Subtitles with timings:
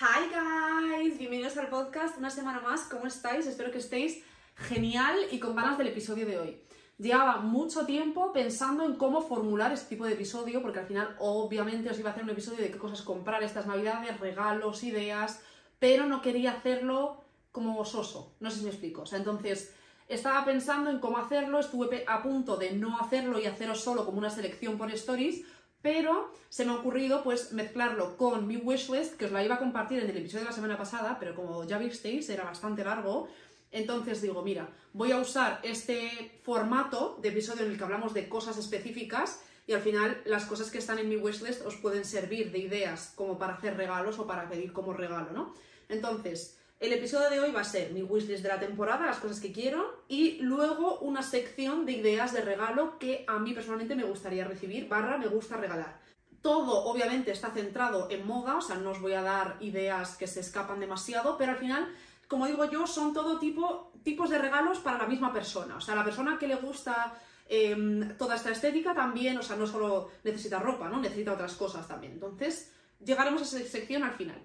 [0.00, 3.46] Hi guys, bienvenidos al podcast una semana más, ¿cómo estáis?
[3.46, 4.24] Espero que estéis
[4.56, 6.60] genial y con ganas del episodio de hoy.
[6.98, 11.88] Llevaba mucho tiempo pensando en cómo formular este tipo de episodio, porque al final obviamente
[11.90, 15.40] os iba a hacer un episodio de qué cosas comprar estas navidades, regalos, ideas,
[15.78, 19.02] pero no quería hacerlo como soso, no sé si me explico.
[19.02, 19.76] O sea, entonces
[20.08, 24.18] estaba pensando en cómo hacerlo, estuve a punto de no hacerlo y haceros solo como
[24.18, 25.44] una selección por stories,
[25.84, 29.58] pero se me ha ocurrido pues mezclarlo con mi wishlist, que os la iba a
[29.58, 33.28] compartir en el episodio de la semana pasada, pero como ya visteis era bastante largo,
[33.70, 38.30] entonces digo, mira, voy a usar este formato de episodio en el que hablamos de
[38.30, 42.50] cosas específicas y al final las cosas que están en mi wishlist os pueden servir
[42.50, 45.54] de ideas como para hacer regalos o para pedir como regalo, ¿no?
[45.90, 49.40] Entonces, el episodio de hoy va a ser mi wishlist de la temporada, las cosas
[49.40, 54.04] que quiero, y luego una sección de ideas de regalo que a mí personalmente me
[54.04, 56.00] gustaría recibir, barra me gusta regalar.
[56.42, 60.26] Todo obviamente está centrado en moda, o sea, no os voy a dar ideas que
[60.26, 61.88] se escapan demasiado, pero al final,
[62.28, 65.76] como digo yo, son todo tipo, tipos de regalos para la misma persona.
[65.76, 67.14] O sea, la persona que le gusta
[67.48, 71.00] em, toda esta estética también, o sea, no solo necesita ropa, ¿no?
[71.00, 72.12] Necesita otras cosas también.
[72.12, 74.44] Entonces, llegaremos a esa sección al final.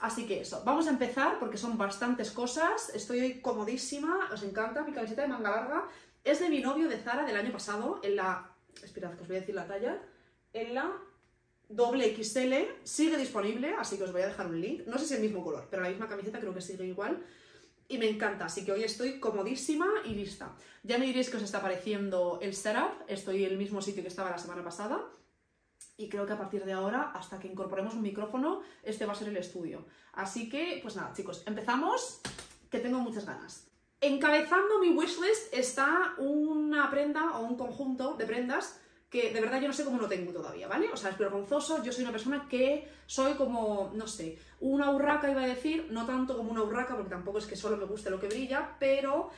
[0.00, 2.90] Así que eso, vamos a empezar porque son bastantes cosas.
[2.94, 5.88] Estoy hoy comodísima, os encanta mi camiseta de manga larga.
[6.24, 8.50] Es de mi novio de Zara del año pasado, en la.
[8.82, 10.00] Esperad que os voy a decir la talla.
[10.54, 10.90] En la
[11.68, 12.54] doble XL.
[12.82, 14.86] Sigue disponible, así que os voy a dejar un link.
[14.86, 17.22] No sé si el mismo color, pero la misma camiseta creo que sigue igual.
[17.88, 20.54] Y me encanta, así que hoy estoy comodísima y lista.
[20.82, 23.02] Ya me diréis que os está pareciendo el setup.
[23.06, 25.10] Estoy en el mismo sitio que estaba la semana pasada
[26.00, 29.14] y creo que a partir de ahora, hasta que incorporemos un micrófono, este va a
[29.14, 29.84] ser el estudio.
[30.14, 32.22] Así que, pues nada, chicos, empezamos,
[32.70, 33.66] que tengo muchas ganas.
[34.00, 39.66] Encabezando mi wishlist está una prenda o un conjunto de prendas que de verdad yo
[39.66, 40.88] no sé cómo no tengo todavía, ¿vale?
[40.90, 45.30] O sea, es vergonzoso, yo soy una persona que soy como, no sé, una urraca
[45.30, 48.08] iba a decir, no tanto como una urraca, porque tampoco es que solo me guste
[48.08, 49.30] lo que brilla, pero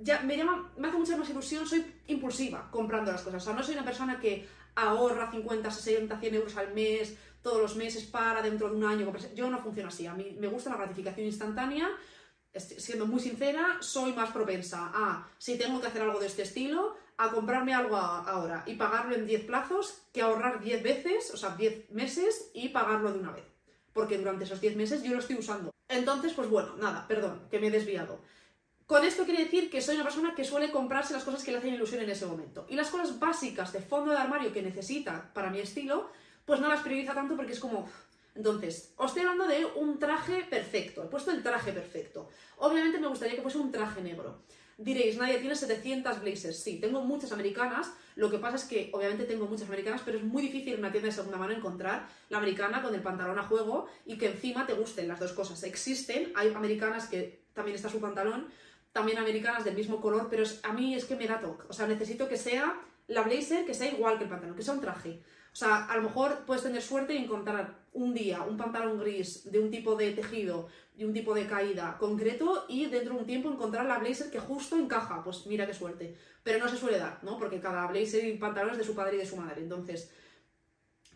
[0.00, 0.36] ya me
[0.76, 3.84] me hace mucha más ilusión, soy impulsiva comprando las cosas, o sea, no soy una
[3.84, 8.76] persona que ahorra 50, 60, 100 euros al mes, todos los meses para dentro de
[8.76, 9.12] un año.
[9.34, 10.06] Yo no funciono así.
[10.06, 11.88] A mí me gusta la gratificación instantánea.
[12.56, 16.96] Siendo muy sincera, soy más propensa a, si tengo que hacer algo de este estilo,
[17.16, 21.50] a comprarme algo ahora y pagarlo en 10 plazos que ahorrar 10 veces, o sea,
[21.50, 23.44] 10 meses y pagarlo de una vez.
[23.92, 25.72] Porque durante esos 10 meses yo lo estoy usando.
[25.88, 28.20] Entonces, pues bueno, nada, perdón, que me he desviado.
[28.86, 31.58] Con esto quiere decir que soy una persona que suele comprarse las cosas que le
[31.58, 32.66] hacen ilusión en ese momento.
[32.68, 36.10] Y las cosas básicas de fondo de armario que necesita para mi estilo,
[36.44, 37.88] pues no las prioriza tanto porque es como...
[38.34, 41.02] Entonces, os estoy hablando de un traje perfecto.
[41.02, 42.28] He puesto el traje perfecto.
[42.58, 44.42] Obviamente me gustaría que fuese un traje negro.
[44.76, 46.58] Diréis, Nadia, tienes 700 blazers.
[46.58, 47.92] Sí, tengo muchas americanas.
[48.16, 50.90] Lo que pasa es que, obviamente, tengo muchas americanas, pero es muy difícil en una
[50.90, 54.66] tienda de segunda mano encontrar la americana con el pantalón a juego y que encima
[54.66, 55.62] te gusten las dos cosas.
[55.62, 58.48] Existen, hay americanas que también está su pantalón,
[58.94, 61.66] también americanas del mismo color, pero a mí es que me da toque.
[61.68, 64.74] O sea, necesito que sea la blazer, que sea igual que el pantalón, que sea
[64.74, 65.20] un traje.
[65.52, 69.50] O sea, a lo mejor puedes tener suerte y encontrar un día un pantalón gris
[69.50, 73.26] de un tipo de tejido y un tipo de caída concreto y dentro de un
[73.26, 75.24] tiempo encontrar la blazer que justo encaja.
[75.24, 76.16] Pues mira qué suerte.
[76.44, 77.36] Pero no se suele dar, ¿no?
[77.36, 79.60] Porque cada blazer y pantalón es de su padre y de su madre.
[79.60, 80.08] Entonces,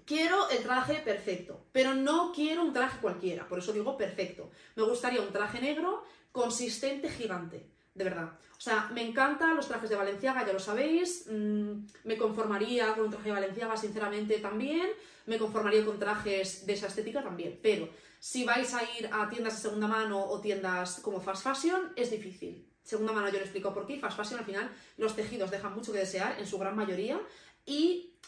[0.04, 3.46] quiero el traje perfecto, pero no quiero un traje cualquiera.
[3.46, 4.50] Por eso digo perfecto.
[4.74, 6.02] Me gustaría un traje negro
[6.32, 8.32] consistente gigante, de verdad.
[8.58, 11.26] O sea, me encantan los trajes de Valenciaga, ya lo sabéis.
[11.30, 14.88] Mm, me conformaría con un traje de Valenciaga, sinceramente, también.
[15.26, 17.60] Me conformaría con trajes de esa estética también.
[17.62, 21.92] Pero si vais a ir a tiendas de segunda mano o tiendas como fast fashion,
[21.94, 22.68] es difícil.
[22.82, 24.00] Segunda mano yo le explico por qué.
[24.00, 27.20] Fast fashion al final los tejidos dejan mucho que desear en su gran mayoría.
[27.64, 28.18] Y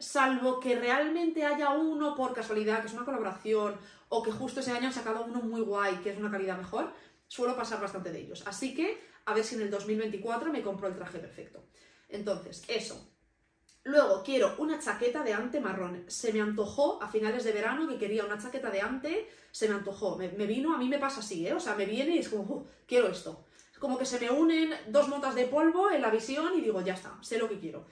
[0.00, 3.76] salvo que realmente haya uno por casualidad, que es una colaboración,
[4.08, 6.92] o que justo ese año han sacado uno muy guay, que es una calidad mejor,
[7.30, 8.42] suelo pasar bastante de ellos.
[8.44, 11.62] Así que a ver si en el 2024 me compro el traje perfecto.
[12.08, 13.08] Entonces, eso.
[13.84, 16.04] Luego quiero una chaqueta de ante marrón.
[16.08, 19.76] Se me antojó a finales de verano que quería una chaqueta de ante, se me
[19.76, 20.16] antojó.
[20.16, 21.54] Me, vino, a mí me pasa así, ¿eh?
[21.54, 23.46] O sea, me viene y es como, quiero esto.
[23.72, 26.82] Es como que se me unen dos motas de polvo en la visión y digo,
[26.82, 27.86] ya está, sé lo que quiero.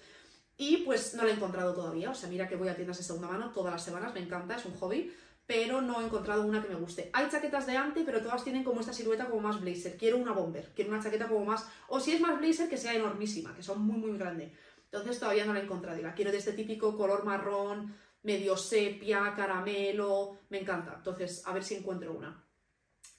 [0.57, 2.11] Y pues no la he encontrado todavía.
[2.11, 4.57] O sea, mira que voy a tiendas de segunda mano todas las semanas, me encanta,
[4.57, 5.15] es un hobby
[5.49, 7.09] pero no he encontrado una que me guste.
[7.15, 9.97] Hay chaquetas de ante, pero todas tienen como esta silueta como más blazer.
[9.97, 11.67] Quiero una bomber, quiero una chaqueta como más...
[11.89, 14.53] O si es más blazer, que sea enormísima, que son muy, muy grandes.
[14.85, 15.99] Entonces todavía no la he encontrado.
[15.99, 20.37] Y la quiero de este típico color marrón, medio sepia, caramelo...
[20.50, 20.97] Me encanta.
[20.99, 22.45] Entonces, a ver si encuentro una.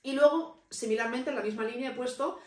[0.04, 2.38] Y luego, similarmente, en la misma línea he puesto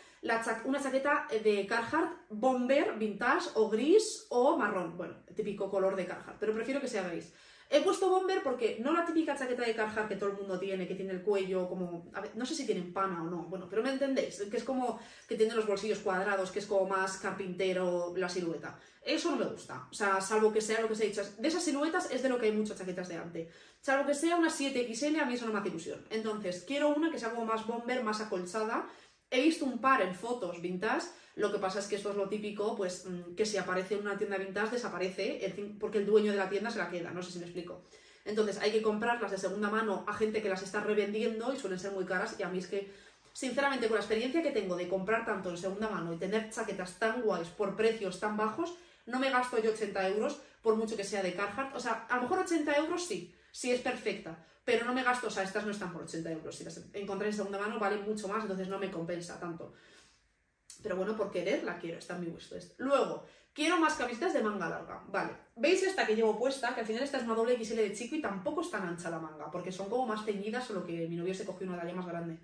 [0.63, 4.95] una chaqueta de Carhartt bomber, vintage, o gris, o marrón.
[4.95, 7.33] Bueno, típico color de Carhartt, pero prefiero que sea gris.
[7.75, 10.87] He puesto bomber porque no la típica chaqueta de Carhartt que todo el mundo tiene,
[10.87, 12.11] que tiene el cuello como...
[12.35, 15.35] no sé si tienen pana o no, bueno, pero me entendéis, que es como que
[15.35, 18.77] tiene los bolsillos cuadrados, que es como más carpintero la silueta.
[19.03, 21.23] Eso no me gusta, o sea, salvo que sea lo que se ha dicho.
[21.39, 23.47] De esas siluetas es de lo que hay muchas chaquetas de antes.
[23.81, 26.05] Salvo que sea una 7XL, a mí eso no me hace ilusión.
[26.11, 28.87] Entonces, quiero una que sea como más bomber, más acolchada.
[29.31, 32.29] He visto un par en fotos vintage, lo que pasa es que esto es lo
[32.29, 36.37] típico, pues mm, que si aparece en una tienda vintage desaparece porque el dueño de
[36.37, 37.81] la tienda se la queda, no sé si me explico.
[38.25, 41.79] Entonces hay que comprarlas de segunda mano a gente que las está revendiendo y suelen
[41.79, 42.91] ser muy caras y a mí es que,
[43.33, 46.99] sinceramente, con la experiencia que tengo de comprar tanto en segunda mano y tener chaquetas
[46.99, 48.75] tan guays por precios tan bajos,
[49.05, 51.75] no me gasto yo 80 euros por mucho que sea de Carhartt.
[51.75, 55.27] O sea, a lo mejor 80 euros sí, sí es perfecta, pero no me gasto,
[55.27, 56.55] o sea, estas no están por 80 euros.
[56.55, 59.73] Si las encontré en segunda mano valen mucho más, entonces no me compensa tanto.
[60.81, 62.79] Pero bueno, por querer la quiero, está en mi wishlist.
[62.79, 65.03] Luego, quiero más camisetas de manga larga.
[65.07, 66.73] Vale, ¿veis esta que llevo puesta?
[66.73, 69.09] Que al final esta es una doble XL de chico y tampoco es tan ancha
[69.09, 71.93] la manga, porque son como más teñidas, solo que mi novio se cogió una talla
[71.93, 72.39] más grande.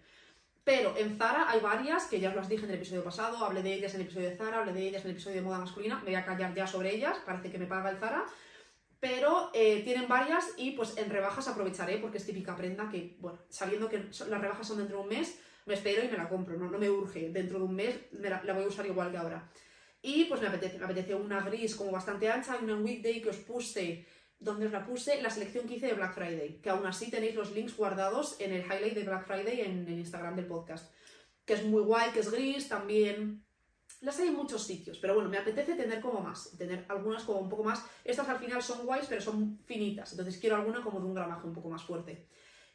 [0.64, 3.64] Pero en Zara hay varias, que ya os las dije en el episodio pasado, hablé
[3.64, 5.58] de ellas en el episodio de Zara, hablé de ellas en el episodio de moda
[5.58, 8.26] masculina, me voy a callar ya sobre ellas, parece que me paga el Zara.
[9.00, 13.40] Pero eh, tienen varias y pues en rebajas aprovecharé porque es típica prenda que, bueno,
[13.50, 15.40] sabiendo que las rebajas son dentro de un mes,
[15.70, 18.42] me espero y me la compro, no, no me urge, dentro de un mes la,
[18.54, 19.50] voy a usar igual que ahora.
[20.02, 24.06] Y pues me apetece, una gris como bastante ancha una weekday que os puse,
[24.40, 27.36] donde os la puse, la selección que hice de Black Friday, que aún así tenéis
[27.36, 30.92] los links guardados en el highlight de Black Friday en el Instagram del podcast,
[31.46, 33.44] que es muy guay, que es gris, también
[34.02, 37.42] las hay en muchos sitios, pero bueno, me apetece tener como más, tener algunas como
[37.42, 37.86] un poco más.
[38.04, 41.46] Estas al final son guays, pero son finitas, entonces quiero alguna como de un gramaje
[41.46, 42.26] un poco más fuerte.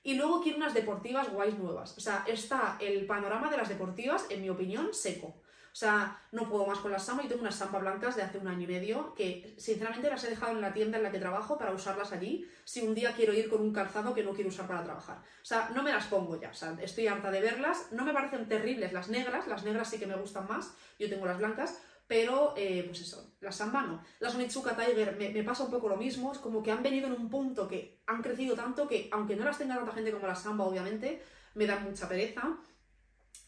[0.05, 1.97] Y luego quiero unas deportivas guays nuevas.
[1.97, 5.35] O sea, está el panorama de las deportivas, en mi opinión, seco.
[5.75, 7.25] O sea, no puedo más con las Samba.
[7.25, 10.31] Yo tengo unas Samba blancas de hace un año y medio que, sinceramente, las he
[10.31, 13.33] dejado en la tienda en la que trabajo para usarlas allí si un día quiero
[13.33, 15.17] ir con un calzado que no quiero usar para trabajar.
[15.17, 16.51] O sea, no me las pongo ya.
[16.51, 17.89] O sea, estoy harta de verlas.
[17.91, 19.49] No me parecen terribles las negras.
[19.49, 20.75] Las negras sí que me gustan más.
[20.97, 21.83] Yo tengo las blancas.
[22.07, 24.05] Pero, eh, pues eso, las Samba no.
[24.21, 27.15] Las Onitsuka Tiger me, pasa un poco lo mismo, es como que han venido en
[27.15, 30.43] un punto que han crecido tanto que, aunque no las tenga tanta gente como las
[30.43, 31.23] Samba, obviamente,
[31.55, 32.59] me dan mucha pereza.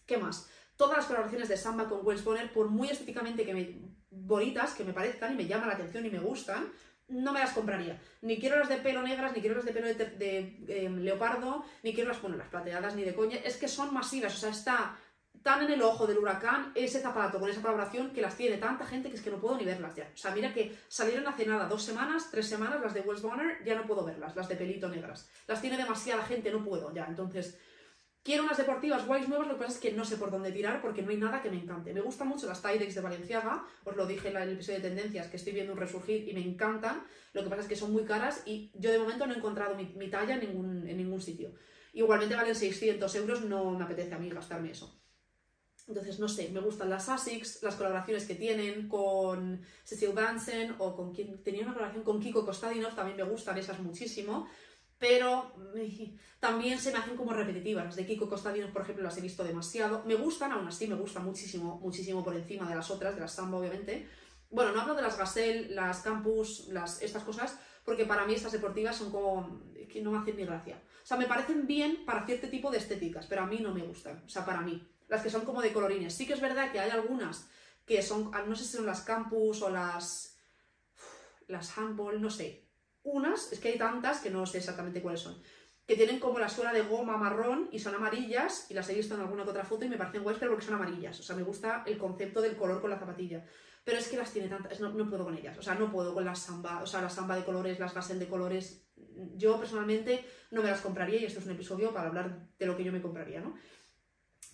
[0.06, 0.48] ¿Qué más?
[0.76, 4.84] Todas las colaboraciones de Samba con Wells Bonner, por muy estéticamente que me, bonitas que
[4.84, 6.72] me parezcan y me llaman la atención y me gustan,
[7.08, 8.00] no me las compraría.
[8.22, 11.94] Ni quiero las de pelo negras, ni quiero las de pelo de, em, leopardo, ni
[11.94, 13.36] quiero las, bueno, las plateadas ni de coña.
[13.36, 14.98] Es que son masivas, o sea, está
[15.42, 18.86] tan en el ojo del huracán ese zapato con esa colaboración que las tiene tanta
[18.86, 20.10] gente que es que no puedo ni verlas ya.
[20.12, 23.64] O sea, mira que salieron hace nada, dos semanas, tres semanas, las de Wells Bonner,
[23.64, 25.30] ya no puedo verlas, las de pelito negras.
[25.46, 27.06] Las tiene demasiada gente, no puedo ya.
[27.06, 27.58] Entonces,
[28.26, 30.82] quiero unas deportivas guays nuevas, lo que pasa es que no sé por dónde tirar
[30.82, 31.94] porque no hay nada que me encante.
[31.94, 35.28] Me gustan mucho las Tyrex de Valenciaga, os lo dije en el episodio de tendencias,
[35.28, 37.04] que estoy viendo un resurgir y me encantan.
[37.32, 39.76] Lo que pasa es que son muy caras y yo de momento no he encontrado
[39.76, 41.52] mi, talla en ningún, en ningún sitio.
[41.92, 45.00] Igualmente valen 600 euros, no me apetece a mí gastarme eso.
[45.88, 50.96] Entonces, no sé, me gustan las ASICS, las colaboraciones que tienen con Cecil Bansen o
[50.96, 54.48] con quien tenía una colaboración con Kiko Kostadinov, también me gustan esas muchísimo,
[54.98, 55.54] pero
[56.40, 57.94] también se me hacen como repetitivas.
[57.94, 60.02] De Kiko Kostadinov, por ejemplo, las he visto demasiado.
[60.06, 63.32] Me gustan, aún así me gustan muchísimo, muchísimo por encima de las otras, de las
[63.32, 64.08] Samba, obviamente.
[64.50, 68.52] Bueno, no hablo de las Gazelle, las Campus, las, estas cosas, porque para mí estas
[68.52, 70.82] deportivas son como que no me hacen ni gracia.
[71.02, 73.82] O sea, me parecen bien para cierto tipo de estéticas, pero a mí no me
[73.82, 74.22] gustan.
[74.26, 76.14] O sea, para mí las que son como de colorines.
[76.14, 77.48] Sí que es verdad que hay algunas
[77.84, 80.36] que son, ah, no sé si son las campus o las,
[81.46, 82.64] las handball, no sé.
[83.04, 85.40] Unas, es que hay tantas que no sé exactamente cuáles son.
[85.86, 89.14] Que tienen como la suela de goma marrón y son amarillas, y las he visto
[89.14, 91.20] en alguna que otra foto y me parecen guays, pero porque son amarillas.
[91.20, 93.44] O sea, me gusta el concepto del color con la zapatilla.
[93.84, 95.56] Pero es que las tiene tantas, no, no puedo con ellas.
[95.58, 98.18] O sea, no puedo con las samba, o sea, la samba de colores, las gasen
[98.18, 98.84] de colores.
[99.36, 102.76] Yo personalmente no me las compraría y esto es un episodio para hablar de lo
[102.76, 103.54] que yo me compraría, ¿no?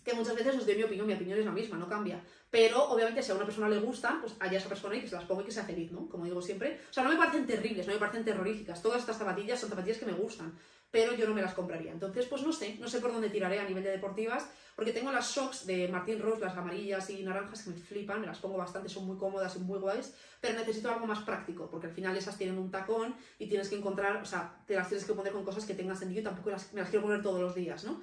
[0.04, 2.22] Que muchas veces os doy mi opinión, mi opinión es la misma, no cambia.
[2.50, 5.14] Pero obviamente si a una persona le gusta, pues haya esa persona y que se
[5.14, 6.08] las ponga y que sea feliz, ¿no?
[6.08, 6.80] Como digo siempre.
[6.90, 8.82] O sea, no me parecen terribles, no me parecen terroríficas.
[8.82, 10.52] Todas estas zapatillas son zapatillas que me gustan,
[10.90, 11.92] pero yo no me las compraría.
[11.92, 15.10] Entonces, pues no sé, no sé por dónde tiraré a nivel de deportivas, porque tengo
[15.10, 18.58] las shocks de Martín Rose, las amarillas y naranjas que me flipan, me las pongo
[18.58, 22.16] bastante, son muy cómodas y muy guays, pero necesito algo más práctico, porque al final
[22.16, 25.32] esas tienen un tacón y tienes que encontrar, o sea, te las tienes que poner
[25.32, 28.02] con cosas que tengan sentido y tampoco me las quiero poner todos los días, ¿no?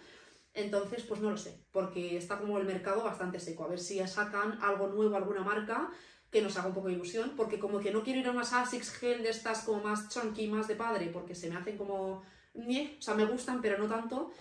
[0.59, 3.63] Entonces, pues no lo sé, porque está como el mercado bastante seco.
[3.63, 5.89] A ver si sacan algo nuevo, alguna marca
[6.29, 8.53] que nos haga un poco de ilusión, porque como que no quiero ir a unas
[8.53, 12.21] ASICS Gel de estas como más chunky, más de padre, porque se me hacen como...
[12.21, 14.31] o sea, me gustan, pero no tanto.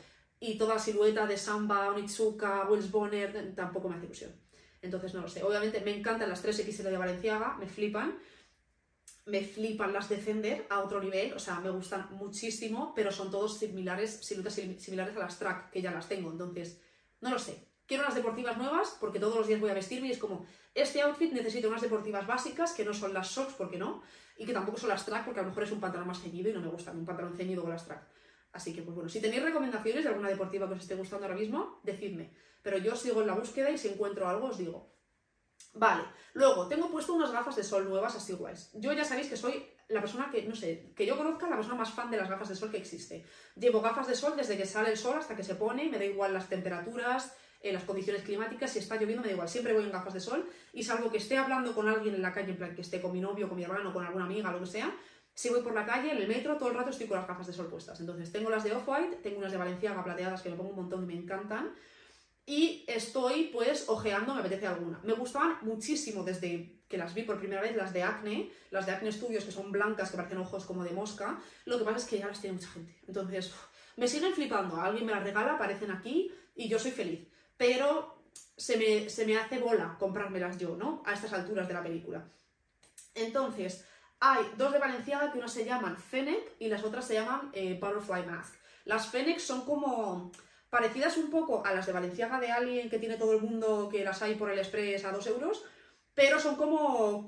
[0.41, 4.33] Y toda silueta de Samba, Onitsuka, Wells Bonner tampoco me hace ilusión.
[4.83, 5.43] Entonces no lo sé.
[5.43, 8.19] Obviamente me encantan las 3XL de Valenciaga, me flipan.
[9.29, 13.59] Me flipan las Defender a otro nivel, o sea, me gustan muchísimo, pero son todos
[13.59, 16.81] similares, siluetas similares a las Track, que ya las tengo, entonces,
[17.21, 17.69] no lo sé.
[17.87, 21.01] Quiero unas deportivas nuevas porque todos los días voy a vestirme y es como, este
[21.03, 24.03] outfit necesito unas deportivas básicas que no son las socks, porque no,
[24.37, 26.51] y que tampoco son las track porque a lo mejor es un pantalón más ceñido
[26.51, 28.07] y no me gusta un pantalón ceñido con las track.
[28.53, 31.39] Así que, pues bueno, si tenéis recomendaciones de alguna deportiva que os esté gustando ahora
[31.39, 32.33] mismo, decidme.
[32.63, 34.98] Pero yo sigo en la búsqueda y si encuentro algo os digo.
[35.75, 38.71] Vale, luego tengo puesto unas gafas de sol nuevas así guays.
[38.75, 41.77] Yo ya sabéis que soy la persona que, no sé, que yo conozca la persona
[41.77, 43.25] más fan de las gafas de sol que existe.
[43.57, 46.05] Llevo gafas de sol desde que sale el sol hasta que se pone, me da
[46.05, 49.85] igual las temperaturas, eh, las condiciones climáticas, si está lloviendo me da igual, siempre voy
[49.85, 52.57] en gafas de sol y salvo que esté hablando con alguien en la calle, en
[52.57, 54.95] plan que esté con mi novio, con mi hermano, con alguna amiga, lo que sea,
[55.39, 57.47] si voy por la calle, en el metro, todo el rato estoy con las gafas
[57.47, 58.01] de sol puestas.
[58.01, 61.05] Entonces tengo las de Off-White, tengo unas de Valenciaga plateadas que me pongo un montón
[61.05, 61.75] y me encantan.
[62.49, 64.99] Y estoy pues ojeando, me apetece alguna.
[65.05, 68.93] Me gustaban muchísimo desde que las vi por primera vez, las de Acne, las de
[68.93, 71.39] Acne Studios que son blancas, que parecen ojos como de mosca.
[71.67, 72.97] Lo que pasa es que ya las tiene mucha gente.
[73.07, 73.53] Entonces,
[73.99, 74.81] me siguen flipando.
[74.81, 77.29] Alguien me las regala, aparecen aquí y yo soy feliz.
[77.59, 78.25] Pero
[78.57, 81.03] se me, se me hace bola comprármelas yo, ¿no?
[81.05, 82.27] A estas alturas de la película.
[83.15, 83.85] Entonces,
[84.21, 87.79] hay dos de Valenciaga que unas se llaman Fennec y las otras se llaman eh,
[87.79, 88.55] Butterfly Mask.
[88.87, 90.33] Las Fennec son como
[90.71, 94.05] parecidas un poco a las de Valenciaga de Alien que tiene todo el mundo, que
[94.05, 95.65] las hay por el Express a 2 euros,
[96.15, 97.27] pero son como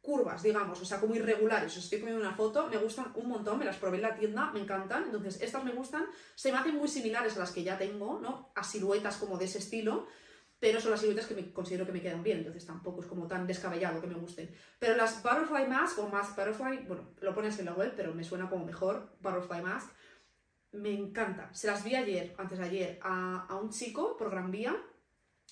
[0.00, 1.76] curvas, digamos, o sea, como irregulares.
[1.76, 4.50] Os estoy poniendo una foto, me gustan un montón, me las probé en la tienda,
[4.52, 5.04] me encantan.
[5.04, 8.52] Entonces, estas me gustan, se me hacen muy similares a las que ya tengo, ¿no?
[8.54, 10.06] A siluetas como de ese estilo
[10.58, 13.26] pero son las siluetas que me considero que me quedan bien, entonces tampoco es como
[13.26, 14.50] tan descabellado que me gusten.
[14.78, 18.24] Pero las Butterfly Mask o Mask Butterfly, bueno, lo pones en la web, pero me
[18.24, 19.90] suena como mejor, Butterfly Mask,
[20.72, 21.52] me encanta.
[21.52, 24.76] Se las vi ayer, antes de ayer, a, a un chico por Gran Vía,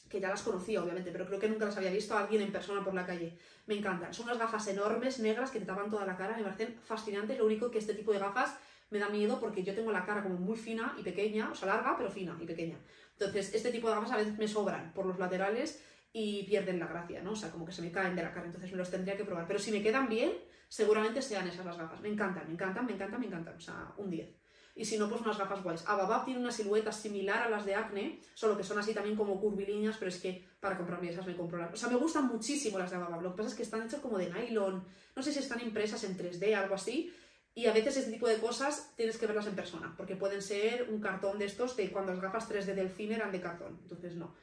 [0.08, 2.52] que ya las conocía obviamente, pero creo que nunca las había visto a alguien en
[2.52, 3.38] persona por la calle.
[3.66, 4.12] Me encantan.
[4.12, 7.38] Son unas gafas enormes, negras, que te tapan toda la cara, me parecen fascinantes.
[7.38, 8.56] Lo único que este tipo de gafas
[8.90, 11.68] me da miedo porque yo tengo la cara como muy fina y pequeña, o sea,
[11.68, 12.78] larga, pero fina y pequeña.
[13.12, 16.86] Entonces, este tipo de gafas a veces me sobran por los laterales y pierden la
[16.86, 17.32] gracia, ¿no?
[17.32, 19.24] O sea, como que se me caen de la cara, entonces me los tendría que
[19.24, 19.46] probar.
[19.46, 20.32] Pero si me quedan bien,
[20.68, 22.00] seguramente sean esas las gafas.
[22.00, 23.56] Me encantan, me encantan, me encantan, me encantan.
[23.56, 24.43] O sea, un 10.
[24.76, 25.84] Y si no, pues unas gafas guays.
[25.86, 29.40] Ababab tiene una silueta similar a las de Acne, solo que son así también como
[29.40, 31.72] curvilíneas, pero es que para comprarme esas me compro las...
[31.72, 33.22] O sea, me gustan muchísimo las de Ababab.
[33.22, 34.84] Lo que pasa es que están hechas como de nylon.
[35.14, 37.14] No sé si están impresas en 3D, algo así.
[37.54, 40.88] Y a veces este tipo de cosas tienes que verlas en persona, porque pueden ser
[40.90, 43.78] un cartón de estos de cuando las gafas 3D del cine eran de cartón.
[43.82, 44.34] Entonces, no.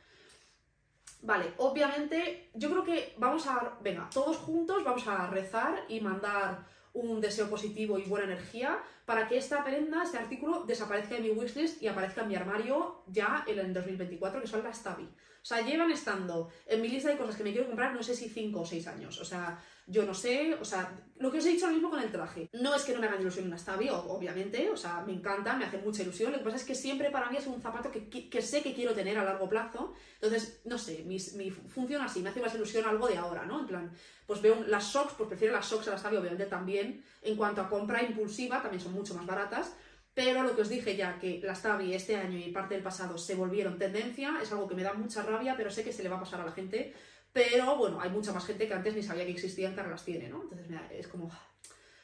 [1.24, 3.78] Vale, obviamente, yo creo que vamos a.
[3.82, 9.28] Venga, todos juntos vamos a rezar y mandar un deseo positivo y buena energía para
[9.28, 13.44] que esta prenda, este artículo, desaparezca de mi wishlist y aparezca en mi armario ya
[13.48, 15.08] en el 2024, que son las Tabi.
[15.42, 18.16] O sea, llevan estando en mi lista de cosas que me quiero comprar, no sé
[18.16, 19.20] si 5 o 6 años.
[19.20, 22.00] O sea, yo no sé, o sea, lo que os he dicho lo mismo con
[22.00, 22.48] el traje.
[22.54, 25.66] No es que no me hagan ilusión una Stabio, obviamente, o sea, me encanta, me
[25.66, 26.32] hace mucha ilusión.
[26.32, 28.76] Lo que pasa es que siempre para mí es un zapato que, que, sé que
[28.76, 29.94] quiero tener a largo plazo.
[30.22, 33.62] Entonces, no sé, mi, mi funciona así, me hace más ilusión algo de ahora, ¿no?
[33.62, 33.92] En plan,
[34.28, 37.04] pues veo las socks, pues prefiero las socks a las Stabio, obviamente también.
[37.24, 39.76] En cuanto a compra impulsiva, también son mucho más baratas.
[40.24, 43.18] Pero lo que os dije ya, que las Tabi este año y parte del pasado
[43.18, 46.10] se volvieron tendencia, es algo que me da mucha rabia, pero sé que se le
[46.10, 46.94] va a pasar a la gente
[47.34, 50.04] pero bueno, hay mucha más gente que antes ni sabía que existían que ahora las
[50.04, 50.44] tiene, ¿no?
[50.44, 51.32] Entonces es como...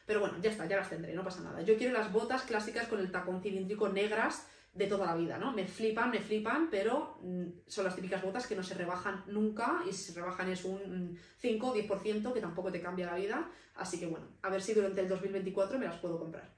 [0.06, 1.62] Pero bueno, ya está, ya las tendré, no pasa nada.
[1.64, 5.52] Yo quiero las botas clásicas con el tacón cilíndrico negras de toda la vida, ¿no?
[5.52, 9.82] Me flipan, me flipan, pero mm, son las típicas botas que no se rebajan nunca
[9.86, 13.52] y si se rebajan es un 5 o 10% que tampoco te cambia la vida.
[13.76, 16.56] Así que bueno, a ver si durante el 2024 me las puedo comprar.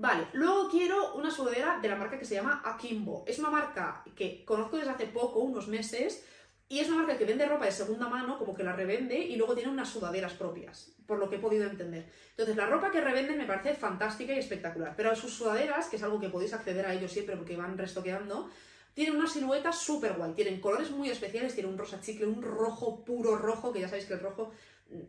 [0.00, 3.22] Vale, luego quiero una sudadera de la marca que se llama Akimbo.
[3.26, 6.24] Es una marca que conozco desde hace poco, unos meses,
[6.70, 9.36] y es una marca que vende ropa de segunda mano, como que la revende, y
[9.36, 12.06] luego tiene unas sudaderas propias, por lo que he podido entender.
[12.30, 16.02] Entonces, la ropa que revenden me parece fantástica y espectacular, pero sus sudaderas, que es
[16.02, 18.48] algo que podéis acceder a ellos siempre porque van restoqueando,
[18.94, 23.04] tienen una silueta súper guay, tienen colores muy especiales, tienen un rosa chicle, un rojo
[23.04, 24.50] puro rojo, que ya sabéis que el rojo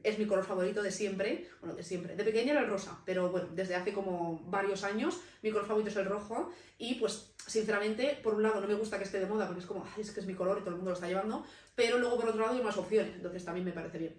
[0.03, 3.29] es mi color favorito de siempre, bueno, de siempre, de pequeña era el rosa, pero
[3.29, 6.51] bueno, desde hace como varios años mi color favorito es el rojo.
[6.77, 9.65] Y pues sinceramente, por un lado no me gusta que esté de moda porque es
[9.65, 11.45] como, es que es mi color y todo el mundo lo está llevando,
[11.75, 14.15] pero luego por otro lado hay más opciones, entonces también me parece bien.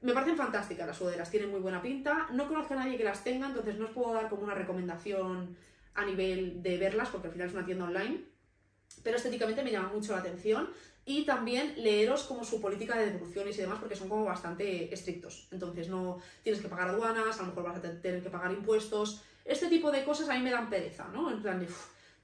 [0.00, 3.24] Me parecen fantásticas las sudaderas, tienen muy buena pinta, no conozco a nadie que las
[3.24, 5.56] tenga, entonces no os puedo dar como una recomendación
[5.94, 8.24] a nivel de verlas porque al final es una tienda online,
[9.02, 10.68] pero estéticamente me llama mucho la atención
[11.06, 15.48] y también leeros como su política de devoluciones y demás porque son como bastante estrictos.
[15.50, 19.22] Entonces no tienes que pagar aduanas, a lo mejor vas a tener que pagar impuestos.
[19.44, 21.30] Este tipo de cosas a mí me dan pereza, ¿no?
[21.30, 21.66] En plan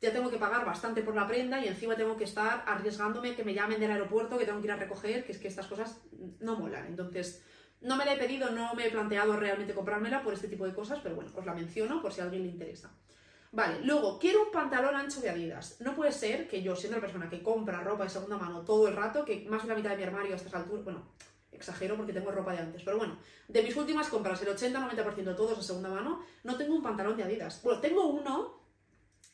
[0.00, 3.44] ya tengo que pagar bastante por la prenda y encima tengo que estar arriesgándome que
[3.44, 6.00] me llamen del aeropuerto, que tengo que ir a recoger, que es que estas cosas
[6.40, 6.86] no molan.
[6.86, 7.42] Entonces,
[7.82, 10.74] No me la he pedido, no me he planteado realmente comprármela por este tipo de
[10.74, 12.90] cosas, pero bueno, os la menciono por si a alguien le interesa.
[13.52, 15.80] Vale, luego, quiero un pantalón ancho de Adidas.
[15.80, 18.86] No puede ser que yo, siendo la persona que compra ropa de segunda mano todo
[18.86, 21.08] el rato, que más de la mitad de mi armario a estas alturas, bueno,
[21.50, 25.58] exagero porque tengo ropa de antes, pero bueno, de mis últimas compras, el 80-90% todos
[25.58, 27.60] de segunda mano, no tengo un pantalón de Adidas.
[27.64, 28.60] Bueno, tengo uno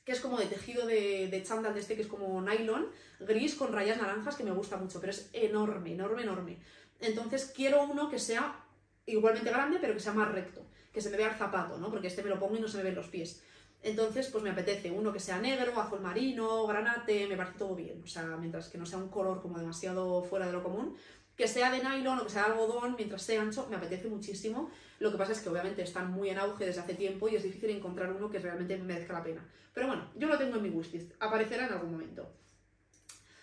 [0.06, 2.88] que es como de tejido de, de chándal de este, que es como nylon,
[3.20, 6.58] gris con rayas naranjas, que me gusta mucho, pero es enorme, enorme, enorme.
[7.00, 8.64] Entonces quiero uno que sea
[9.04, 11.90] igualmente grande, pero que sea más recto, que se me vea el zapato, ¿no?
[11.90, 13.42] Porque este me lo pongo y no se me ven los pies.
[13.86, 18.02] Entonces, pues me apetece uno que sea negro, azul marino, granate, me parece todo bien.
[18.02, 20.96] O sea, mientras que no sea un color como demasiado fuera de lo común,
[21.36, 24.70] que sea de nylon o que sea de algodón, mientras sea ancho, me apetece muchísimo.
[24.98, 27.44] Lo que pasa es que obviamente están muy en auge desde hace tiempo y es
[27.44, 29.48] difícil encontrar uno que realmente merezca la pena.
[29.72, 32.28] Pero bueno, yo lo tengo en mi wishlist, aparecerá en algún momento.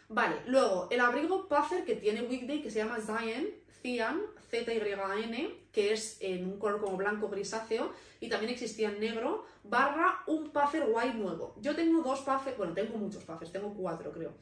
[0.10, 3.46] Vale, luego el abrigo puffer que tiene Weekday que se llama Zion,
[3.82, 4.22] Cyan,
[4.52, 10.24] Z-Y-N, que es en un color como blanco grisáceo y también existía en negro, barra
[10.27, 11.56] un puffer white nuevo.
[11.60, 14.34] Yo tengo dos puffers, bueno, tengo muchos puffers, tengo cuatro creo.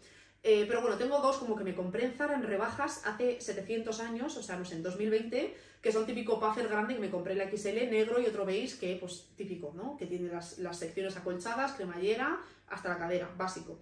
[0.43, 3.99] Eh, pero bueno, tengo dos como que me compré en Zara en rebajas hace 700
[4.01, 7.35] años, o sea, no sé, en 2020, que son típico puffer grande que me compré
[7.35, 9.97] la XL negro y otro beige que, pues, típico, ¿no?
[9.97, 13.79] Que tiene las secciones acolchadas, cremallera, hasta la cadera, básico.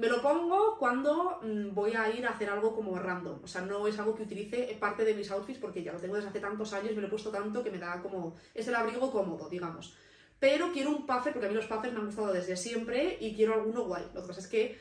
[0.00, 3.40] Me lo pongo cuando mm, voy a ir a hacer algo como random.
[3.44, 6.16] O sea, no es algo que utilice parte de mis outfits porque ya lo tengo
[6.16, 8.34] desde hace tantos años, me lo he puesto tanto que me da como...
[8.54, 9.94] Es el abrigo cómodo, digamos.
[10.38, 13.34] Pero quiero un puffer porque a mí los puffers me han gustado desde siempre y
[13.34, 14.04] quiero alguno guay.
[14.14, 14.78] Lo que pasa es que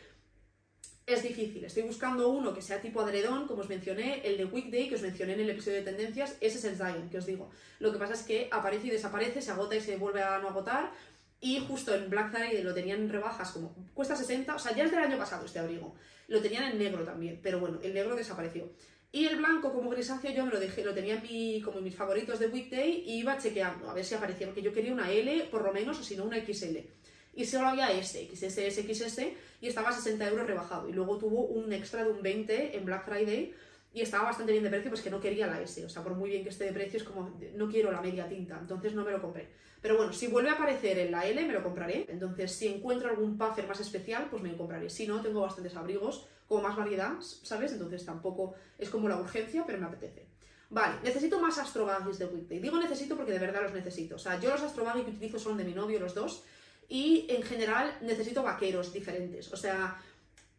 [1.05, 1.65] es difícil.
[1.65, 5.01] Estoy buscando uno que sea tipo adredón, como os mencioné, el de Weekday, que os
[5.01, 7.49] mencioné en el episodio de tendencias, ese es el Zion, que os digo.
[7.79, 10.49] Lo que pasa es que aparece y desaparece, se agota y se vuelve a no
[10.49, 10.91] agotar,
[11.41, 14.83] y justo en Black Friday lo tenían en rebajas, como cuesta 60, o sea, ya
[14.83, 15.95] es del año pasado este abrigo.
[16.27, 18.69] Lo tenían en negro también, pero bueno, el negro desapareció.
[19.11, 21.85] Y el blanco como grisáceo yo me lo dejé, lo tenía en mi, como en
[21.85, 25.11] mis favoritos de Weekday y iba chequeando a ver si aparecía, porque yo quería una
[25.11, 26.77] L por lo menos, o si no una XL.
[27.33, 29.19] Y solo había S, XS, XS,
[29.61, 30.89] y estaba a 60 euros rebajado.
[30.89, 33.53] Y luego tuvo un extra de un 20 en Black Friday
[33.93, 35.83] y estaba bastante bien de precio, pues que no quería la S.
[35.83, 38.27] O sea, por muy bien que esté de precio, es como, no quiero la media
[38.27, 39.49] tinta, entonces no me lo compré.
[39.81, 42.05] Pero bueno, si vuelve a aparecer en la L, me lo compraré.
[42.09, 44.89] Entonces, si encuentro algún puffer más especial, pues me lo compraré.
[44.89, 47.71] Si no, tengo bastantes abrigos, como más variedad, ¿sabes?
[47.71, 50.27] Entonces tampoco es como la urgencia, pero me apetece.
[50.71, 52.59] Vale, necesito más astrobagis de Weekday.
[52.59, 54.15] Digo necesito porque de verdad los necesito.
[54.15, 56.43] O sea, yo los astrobagis que utilizo son de mi novio, los dos.
[56.89, 59.53] Y en general necesito vaqueros diferentes.
[59.53, 59.97] O sea,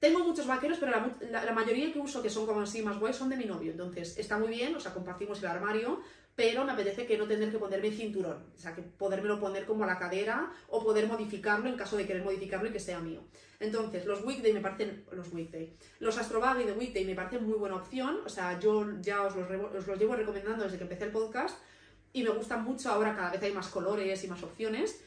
[0.01, 0.93] tengo muchos vaqueros, pero
[1.31, 3.73] la, mayoría que uso, que son como así más guays, son de mi novio.
[3.73, 6.01] Entonces, está muy bien, o sea, compartimos el armario,
[6.35, 8.47] pero me apetece que no tener que ponerme cinturón.
[8.57, 12.07] O sea, que podérmelo poner como a la cadera o poder modificarlo en caso de
[12.07, 13.21] querer modificarlo y que sea mío.
[13.61, 15.05] Entonces, los weekday me parecen...
[15.13, 15.77] Los weekday.
[15.99, 18.21] Los astrobaggy de weekday me parecen muy buena opción.
[18.25, 21.59] O sea, yo ya os los, os los llevo recomendando desde que empecé el podcast
[22.15, 22.91] y me gustan mucho.
[22.91, 25.05] Ahora cada vez hay más colores y más opciones.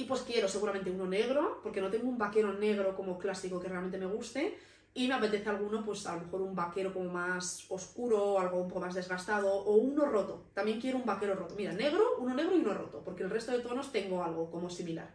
[0.00, 3.68] Y pues quiero seguramente uno negro, porque no tengo un vaquero negro como clásico que
[3.68, 4.56] realmente me guste.
[4.94, 8.68] Y me apetece alguno, pues a lo mejor un vaquero como más oscuro, algo un
[8.68, 10.46] poco más desgastado, o uno roto.
[10.54, 11.54] También quiero un vaquero roto.
[11.54, 14.70] Mira, negro, uno negro y uno roto, porque el resto de tonos tengo algo como
[14.70, 15.10] similar.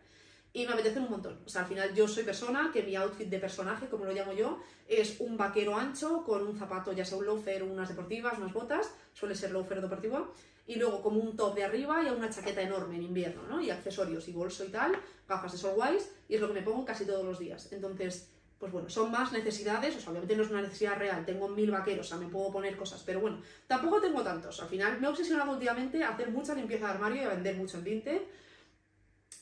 [0.54, 1.40] Y me apetece un montón.
[1.44, 4.34] O sea, al final yo soy persona, que mi outfit de personaje, como lo llamo
[4.34, 8.54] yo, es un vaquero ancho con un zapato, ya sea un loafer, unas deportivas, unas
[8.54, 10.32] botas, suele ser loafer deportivo,
[10.68, 13.62] y luego como un top de arriba y una chaqueta enorme en invierno, ¿no?
[13.62, 14.94] Y accesorios y bolso y tal,
[15.28, 17.72] gafas de sol guays, y es lo que me pongo casi todos los días.
[17.72, 21.48] Entonces, pues bueno, son más necesidades, o sea, obviamente no es una necesidad real, tengo
[21.48, 24.62] mil vaqueros, o sea, me puedo poner cosas, pero bueno, tampoco tengo tantos.
[24.62, 27.56] Al final me he obsesionado últimamente a hacer mucha limpieza de armario y a vender
[27.58, 28.22] mucho en Vinted.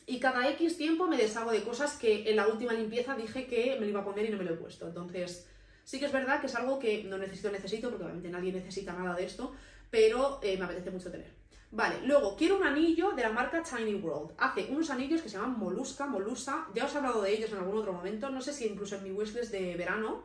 [0.05, 3.77] Y cada X tiempo me deshago de cosas que en la última limpieza dije que
[3.79, 4.87] me lo iba a poner y no me lo he puesto.
[4.87, 5.47] Entonces,
[5.85, 8.93] sí que es verdad que es algo que no necesito, necesito, porque obviamente nadie necesita
[8.93, 9.53] nada de esto,
[9.93, 11.27] pero eh, me apetece mucho tener.
[11.69, 14.31] Vale, luego quiero un anillo de la marca Tiny World.
[14.39, 16.65] Hace unos anillos que se llaman Molusca, Molusa.
[16.73, 19.03] Ya os he hablado de ellos en algún otro momento, no sé si incluso en
[19.03, 20.23] mi wishlist de verano,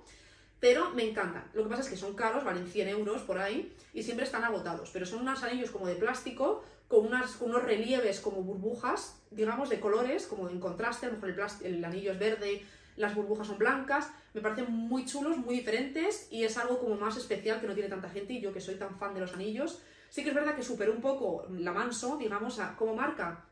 [0.59, 1.51] pero me encantan.
[1.53, 4.43] Lo que pasa es que son caros, valen 100 euros por ahí y siempre están
[4.43, 4.89] agotados.
[4.91, 10.27] Pero son unos anillos como de plástico con, unos relieves como burbujas, digamos, de colores,
[10.27, 11.05] como en contraste.
[11.05, 12.63] A lo mejor el anillo es verde,
[12.99, 17.17] las burbujas son blancas, me parecen muy chulos, muy diferentes y es algo como más
[17.17, 19.81] especial que no tiene tanta gente y yo que soy tan fan de los anillos.
[20.11, 23.45] Sí que es verdad que superó un poco la Manso, digamos, como marca.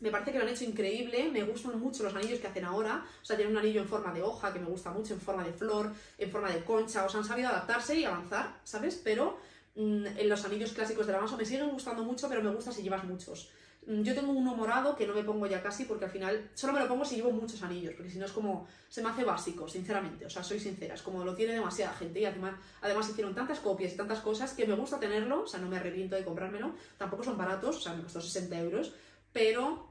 [0.00, 3.04] Me parece que lo han hecho increíble, me gustan mucho los anillos que hacen ahora,
[3.20, 5.42] o sea, tienen un anillo en forma de hoja que me gusta mucho, en forma
[5.42, 9.00] de flor, en forma de concha, o sea, han sabido adaptarse y avanzar, ¿sabes?
[9.02, 9.38] Pero
[9.74, 12.70] mm, en los anillos clásicos de la Manso me siguen gustando mucho, pero me gusta
[12.70, 13.50] si llevas muchos
[13.90, 16.80] Yo tengo uno morado que no me pongo ya casi porque al final solo me
[16.80, 19.66] lo pongo si llevo muchos anillos, porque si no es como, se me hace básico,
[19.66, 23.34] sinceramente, o sea, soy sincera, es como lo tiene demasiada gente y además, además hicieron
[23.34, 26.24] tantas copias y tantas cosas que me gusta tenerlo, o sea, no me arrepiento de
[26.24, 28.92] comprármelo, tampoco son baratos, o sea, me costó 60 euros,
[29.32, 29.87] pero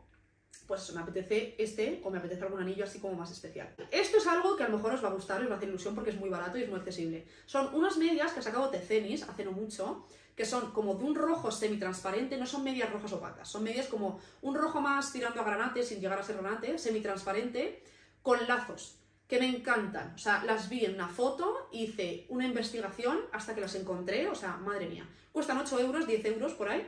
[0.67, 3.73] pues me apetece este o me apetece algún anillo así como más especial.
[3.89, 5.69] Esto es algo que a lo mejor os va a gustar, os va a hacer
[5.69, 7.25] ilusión porque es muy barato y es muy accesible.
[7.45, 11.15] Son unas medias que ha sacado Tecenis hace no mucho, que son como de un
[11.15, 15.43] rojo semitransparente, no son medias rojas opacas, son medias como un rojo más tirando a
[15.43, 17.81] granate, sin llegar a ser granate, semitransparente,
[18.21, 20.13] con lazos, que me encantan.
[20.13, 24.35] O sea, las vi en una foto, hice una investigación hasta que las encontré, o
[24.35, 25.07] sea, madre mía.
[25.31, 26.87] Cuestan 8 euros, 10 euros por ahí,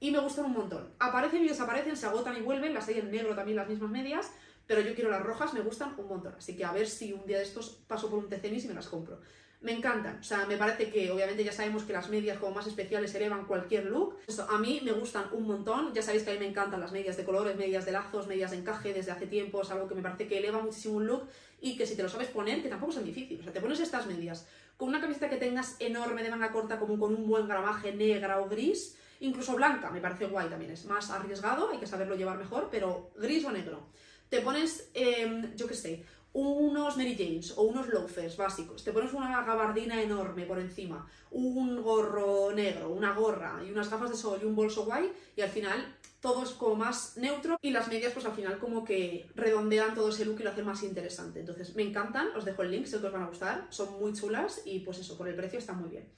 [0.00, 0.88] y me gustan un montón.
[0.98, 4.32] Aparecen y desaparecen, se agotan y vuelven, las hay en negro también las mismas medias,
[4.66, 6.34] pero yo quiero las rojas, me gustan un montón.
[6.36, 8.74] Así que a ver si un día de estos paso por un TCNIS y me
[8.74, 9.20] las compro.
[9.60, 12.66] Me encantan, o sea, me parece que obviamente ya sabemos que las medias como más
[12.66, 14.16] especiales elevan cualquier look.
[14.26, 16.92] Eso, a mí me gustan un montón, ya sabéis que a mí me encantan las
[16.92, 19.94] medias de colores, medias de lazos, medias de encaje desde hace tiempo, es algo que
[19.94, 21.28] me parece que eleva muchísimo un look
[21.60, 23.40] y que si te lo sabes poner, que tampoco son difíciles.
[23.40, 24.46] O sea, te pones estas medias
[24.78, 28.40] con una camiseta que tengas enorme de manga corta, como con un buen gramaje negra
[28.40, 32.38] o gris, incluso blanca, me parece guay también, es más arriesgado, hay que saberlo llevar
[32.38, 33.88] mejor, pero gris o negro.
[34.28, 39.12] Te pones, eh, yo qué sé, unos Mary Janes o unos loafers básicos, te pones
[39.12, 44.38] una gabardina enorme por encima, un gorro negro, una gorra y unas gafas de sol
[44.40, 48.12] y un bolso guay y al final todo es como más neutro y las medias
[48.12, 51.40] pues al final como que redondean todo ese look y lo hacen más interesante.
[51.40, 54.12] Entonces me encantan, os dejo el link, sé que os van a gustar, son muy
[54.12, 56.08] chulas y pues eso, por el precio están muy bien.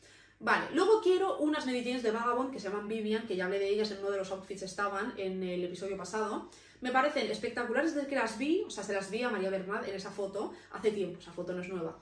[0.43, 3.69] Vale, luego quiero unas Mary de Vagabond que se llaman Vivian, que ya hablé de
[3.69, 6.49] ellas en uno de los outfits estaban en el episodio pasado.
[6.81, 9.87] Me parecen espectaculares desde que las vi, o sea, se las vi a María Bernat
[9.87, 11.97] en esa foto hace tiempo, esa foto no es nueva.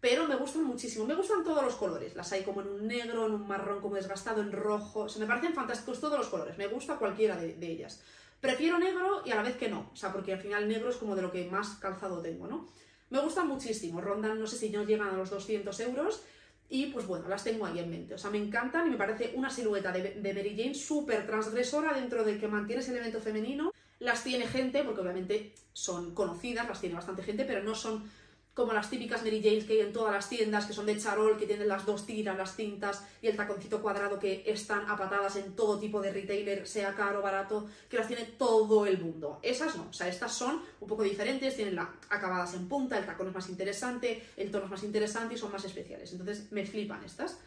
[0.00, 2.16] Pero me gustan muchísimo, me gustan todos los colores.
[2.16, 5.02] Las hay como en un negro, en un marrón como desgastado, en rojo.
[5.02, 8.02] O sea, me parecen fantásticos todos los colores, me gusta cualquiera de, de ellas.
[8.40, 10.96] Prefiero negro y a la vez que no, o sea, porque al final negro es
[10.96, 12.66] como de lo que más calzado tengo, ¿no?
[13.10, 16.24] Me gustan muchísimo, rondan, no sé si no llegan a los 200 euros
[16.70, 18.14] y pues bueno, las tengo ahí en mente.
[18.14, 21.92] O sea, me encantan y me parece una silueta de, de Mary Jane súper transgresora
[21.92, 23.72] dentro de que mantiene ese elemento femenino.
[24.00, 28.10] Las tiene gente, porque obviamente son conocidas, las tiene bastante gente, pero no son
[28.54, 31.36] como las típicas Mary Janes que hay en todas las tiendas, que son de charol,
[31.36, 35.56] que tienen las dos tiras, las cintas y el taconcito cuadrado que están apatadas en
[35.56, 39.40] todo tipo de retailer, sea caro o barato, que las tiene todo el mundo.
[39.42, 43.04] Esas no, o sea, estas son un poco diferentes, tienen la, acabadas en punta, el
[43.04, 46.12] tacón es más interesante, el tono es más interesante y son más especiales.
[46.12, 47.38] Entonces me flipan estas.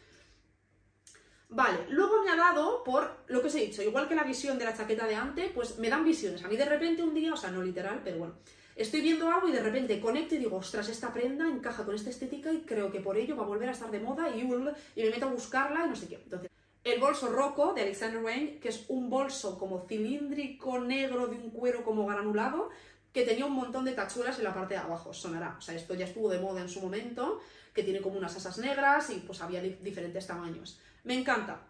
[1.49, 4.59] Vale, luego me ha dado por lo que os he dicho, igual que la visión
[4.59, 6.43] de la chaqueta de antes, pues me dan visiones.
[6.43, 8.35] A mí de repente un día, o sea, no literal, pero bueno,
[8.77, 12.09] estoy viendo algo y de repente conecto y digo, ostras, esta prenda encaja con esta
[12.09, 15.03] estética y creo que por ello va a volver a estar de moda y, y
[15.03, 16.15] me meto a buscarla y no sé qué.
[16.15, 16.49] Entonces,
[16.83, 21.49] el bolso Rocco de Alexander Wayne, que es un bolso como cilíndrico negro de un
[21.49, 22.69] cuero como granulado,
[23.11, 25.55] que tenía un montón de tachuelas en la parte de abajo, sonará.
[25.57, 27.41] O sea, esto ya estuvo de moda en su momento,
[27.73, 30.79] que tiene como unas asas negras y pues había diferentes tamaños.
[31.03, 31.61] Me encanta.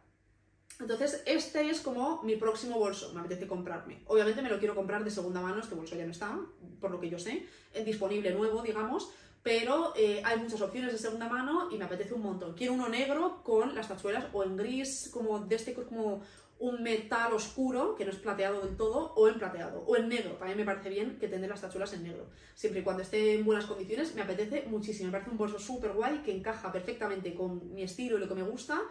[0.79, 4.01] Entonces, este es como mi próximo bolso, me apetece comprarme.
[4.05, 6.39] Obviamente me lo quiero comprar de segunda mano, este bolso ya no está,
[6.79, 9.09] por lo que yo sé, es disponible nuevo, digamos,
[9.41, 12.53] pero eh, hay muchas opciones de segunda mano y me apetece un montón.
[12.53, 16.21] Quiero uno negro con las tachuelas o en gris, como de este como
[16.59, 20.33] un metal oscuro, que no es plateado del todo, o en plateado, o en negro.
[20.33, 22.25] También me parece bien que tener las tachuelas en negro.
[22.55, 25.07] Siempre y cuando esté en buenas condiciones, me apetece muchísimo.
[25.07, 28.35] Me parece un bolso súper guay que encaja perfectamente con mi estilo y lo que
[28.35, 28.81] me gusta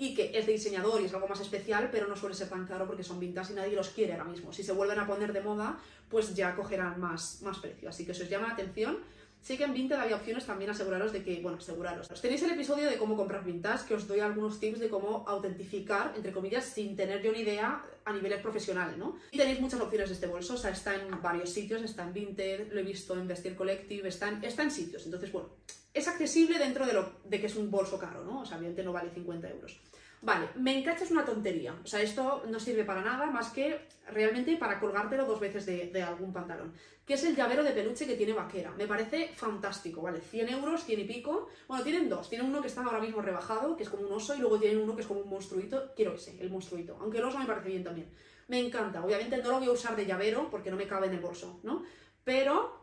[0.00, 2.66] y que es de diseñador y es algo más especial, pero no suele ser tan
[2.66, 4.52] caro porque son vintage y nadie los quiere ahora mismo.
[4.52, 5.76] Si se vuelven a poner de moda,
[6.08, 7.88] pues ya cogerán más, más precio.
[7.88, 8.98] Así que si os llama la atención,
[9.42, 12.08] sí que en Vinted había opciones también aseguraros de que, bueno, aseguraros.
[12.20, 16.12] Tenéis el episodio de cómo comprar vintage, que os doy algunos tips de cómo autentificar,
[16.16, 19.16] entre comillas, sin tener yo ni idea a niveles profesionales, ¿no?
[19.30, 22.12] Y tenéis muchas opciones de este bolso, o sea, está en varios sitios, está en
[22.12, 25.04] Vinted, lo he visto en Vestir Collective, está en, está sitios.
[25.04, 25.50] Entonces, bueno,
[25.94, 28.40] es accesible dentro de, lo, de que es un bolso caro, ¿no?
[28.40, 29.80] O sea, obviamente no vale 50 euros.
[30.20, 31.76] Vale, me encacha es una tontería.
[31.84, 35.86] O sea, esto no sirve para nada más que realmente para colgártelo dos veces de,
[35.86, 36.72] de, algún pantalón.
[37.06, 38.72] Que es el llavero de peluche que tiene vaquera.
[38.72, 40.20] Me parece fantástico, ¿vale?
[40.20, 41.48] 100 euros, 100 y pico.
[41.68, 42.28] Bueno, tienen dos.
[42.28, 44.80] Tienen uno que está ahora mismo rebajado, que es como un oso, y luego tienen
[44.80, 45.92] uno que es como un monstruito.
[45.94, 46.96] Quiero ese, el monstruito.
[47.00, 48.10] Aunque el oso me parece bien también.
[48.48, 49.04] Me encanta.
[49.04, 51.60] Obviamente no lo voy a usar de llavero porque no me cabe en el bolso,
[51.62, 51.84] ¿no?
[52.24, 52.78] Pero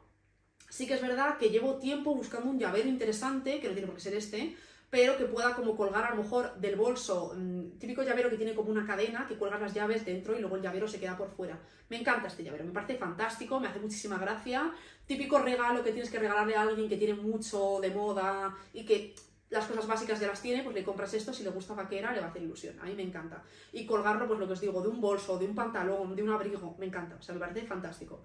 [0.69, 3.95] sí que es verdad que llevo tiempo buscando un llavero interesante, que no tiene por
[3.95, 4.55] qué ser este,
[4.89, 8.53] pero que pueda como colgar a lo mejor del bolso, mmm, típico llavero que tiene
[8.53, 11.29] como una cadena, que cuelgas las llaves dentro y luego el llavero se queda por
[11.29, 11.59] fuera.
[11.89, 14.71] Me encanta este llavero, me parece fantástico, me hace muchísima gracia.
[15.05, 19.15] Típico regalo que tienes que regalarle a alguien que tiene mucho de moda y que
[19.49, 22.19] las cosas básicas ya las tiene, pues le compras esto, si le gusta vaquera, le
[22.19, 22.79] va a hacer ilusión.
[22.79, 23.43] A mí me encanta.
[23.71, 26.31] Y colgarlo, pues lo que os digo, de un bolso, de un pantalón, de un
[26.31, 27.15] abrigo, me encanta.
[27.15, 28.23] O sea, me parece fantástico.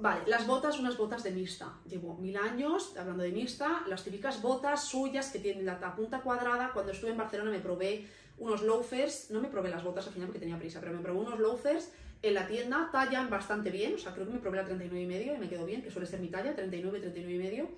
[0.00, 1.74] Vale, las botas, unas botas de mixta.
[1.88, 6.70] Llevo mil años hablando de mixta, las típicas botas suyas que tienen la punta cuadrada.
[6.72, 8.06] Cuando estuve en Barcelona me probé
[8.38, 11.18] unos loafers, no me probé las botas al final porque tenía prisa, pero me probé
[11.18, 11.90] unos loafers
[12.22, 15.06] en la tienda, tallan bastante bien, o sea, creo que me probé la 39 y
[15.06, 17.68] medio y me quedó bien, que suele ser mi talla, 39, 39 y medio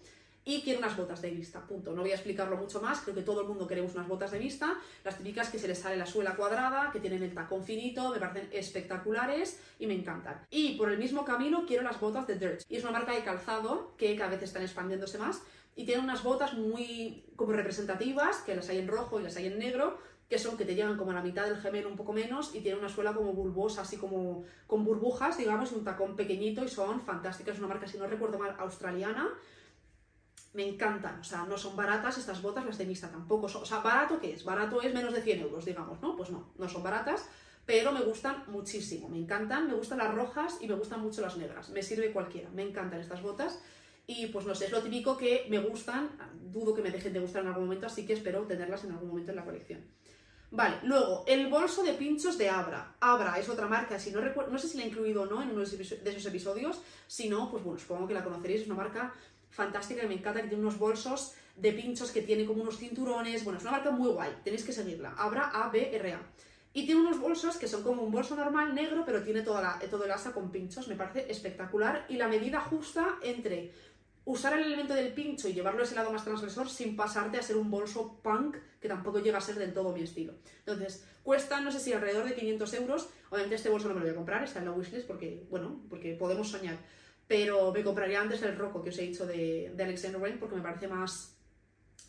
[0.56, 1.92] y quiero unas botas de vista, punto.
[1.92, 4.38] No voy a explicarlo mucho más, creo que todo el mundo queremos unas botas de
[4.38, 8.10] vista, las típicas que se les sale la suela cuadrada, que tienen el tacón finito,
[8.10, 10.44] me parecen espectaculares y me encantan.
[10.50, 13.22] Y por el mismo camino quiero las botas de Dirt, y es una marca de
[13.22, 15.42] calzado que cada vez están expandiéndose más,
[15.76, 19.46] y tienen unas botas muy como representativas, que las hay en rojo y las hay
[19.46, 22.12] en negro, que son que te llegan como a la mitad del gemelo un poco
[22.12, 26.16] menos y tienen una suela como bulbosa, así como con burbujas, digamos, y un tacón
[26.16, 27.54] pequeñito y son fantásticas.
[27.54, 29.28] Es una marca, si no recuerdo mal, australiana
[30.52, 33.66] me encantan, o sea, no son baratas estas botas, las de Mista tampoco son, o
[33.66, 34.44] sea, ¿barato qué es?
[34.44, 36.16] Barato es menos de 100 euros, digamos, ¿no?
[36.16, 37.26] Pues no, no son baratas,
[37.64, 41.36] pero me gustan muchísimo, me encantan, me gustan las rojas y me gustan mucho las
[41.36, 43.60] negras, me sirve cualquiera, me encantan estas botas
[44.06, 46.10] y pues no sé, es lo típico que me gustan,
[46.52, 49.10] dudo que me dejen de gustar en algún momento, así que espero tenerlas en algún
[49.10, 49.84] momento en la colección.
[50.52, 52.96] Vale, luego, el bolso de pinchos de Abra.
[52.98, 55.40] Abra es otra marca, si no recuerdo, no sé si la he incluido o no
[55.40, 58.74] en uno de esos episodios, si no, pues bueno, supongo que la conoceréis, es una
[58.74, 59.14] marca
[59.50, 63.44] fantástica que me encanta, que tiene unos bolsos de pinchos, que tiene como unos cinturones,
[63.44, 66.20] bueno, es una marca muy guay, tenéis que seguirla, Abra A-B-R-A.
[66.72, 69.78] Y tiene unos bolsos que son como un bolso normal negro, pero tiene toda la,
[69.90, 73.72] todo el asa con pinchos, me parece espectacular, y la medida justa entre
[74.24, 77.42] usar el elemento del pincho y llevarlo a ese lado más transgresor sin pasarte a
[77.42, 80.34] ser un bolso punk que tampoco llega a ser del todo mi estilo.
[80.60, 83.08] Entonces, cuesta, no sé si alrededor de 500 euros.
[83.30, 85.80] Obviamente este bolso no me lo voy a comprar, está en la wishlist porque, bueno,
[85.88, 86.78] porque podemos soñar
[87.30, 90.56] pero me compraría antes el roco que os he dicho de, de Alexander Wayne porque
[90.56, 91.36] me parece más,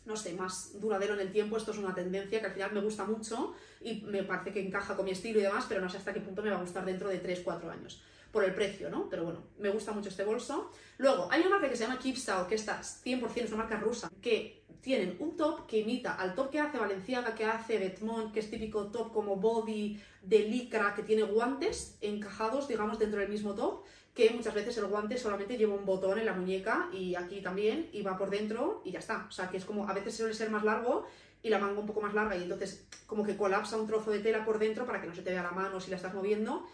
[0.04, 1.56] no sé, más duradero en el tiempo.
[1.56, 4.96] Esto es una tendencia que al final me gusta mucho y me parece que encaja
[4.96, 6.84] con mi estilo y demás, pero no sé hasta qué punto me va a gustar
[6.84, 8.02] dentro de 3-4 años.
[8.32, 9.08] Por el precio, ¿no?
[9.08, 10.72] Pero bueno, me gusta mucho este bolso.
[10.98, 14.10] Luego, hay una marca que se llama Keepstyle, que esta 100% es una marca rusa,
[14.20, 18.40] que tienen un top que imita al top que hace Valenciaga, que hace Betmont, que
[18.40, 23.54] es típico top como body de licra, que tiene guantes encajados, digamos, dentro del mismo
[23.54, 27.40] top que muchas veces el guante solamente lleva un botón en la muñeca y aquí
[27.40, 29.26] también, y va por dentro y ya está.
[29.28, 31.06] O sea, que es como, a veces suele ser más largo
[31.42, 34.20] y la manga un poco más larga y entonces como que colapsa un trozo de
[34.20, 36.66] tela por dentro para que no se te vea la mano si la estás moviendo.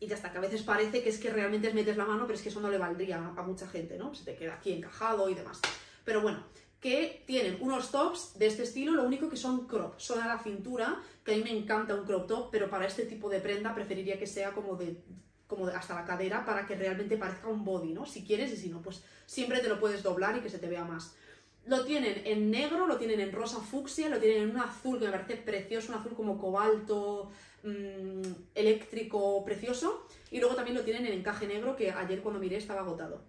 [0.00, 2.34] Y ya está, que a veces parece que es que realmente metes la mano, pero
[2.34, 4.14] es que eso no le valdría a mucha gente, ¿no?
[4.14, 5.60] Se te queda aquí encajado y demás.
[6.04, 6.44] Pero bueno,
[6.80, 10.38] que tienen unos tops de este estilo, lo único que son crop, son a la
[10.38, 13.74] cintura, que a mí me encanta un crop top, pero para este tipo de prenda
[13.74, 15.00] preferiría que sea como de
[15.46, 18.06] como hasta la cadera para que realmente parezca un body, ¿no?
[18.06, 20.68] Si quieres y si no, pues siempre te lo puedes doblar y que se te
[20.68, 21.14] vea más.
[21.66, 25.06] Lo tienen en negro, lo tienen en rosa fucsia, lo tienen en un azul que
[25.06, 27.30] me parece precioso, un azul como cobalto,
[27.62, 28.22] mm,
[28.54, 30.06] eléctrico, precioso.
[30.30, 33.22] Y luego también lo tienen en encaje negro que ayer cuando miré estaba agotado.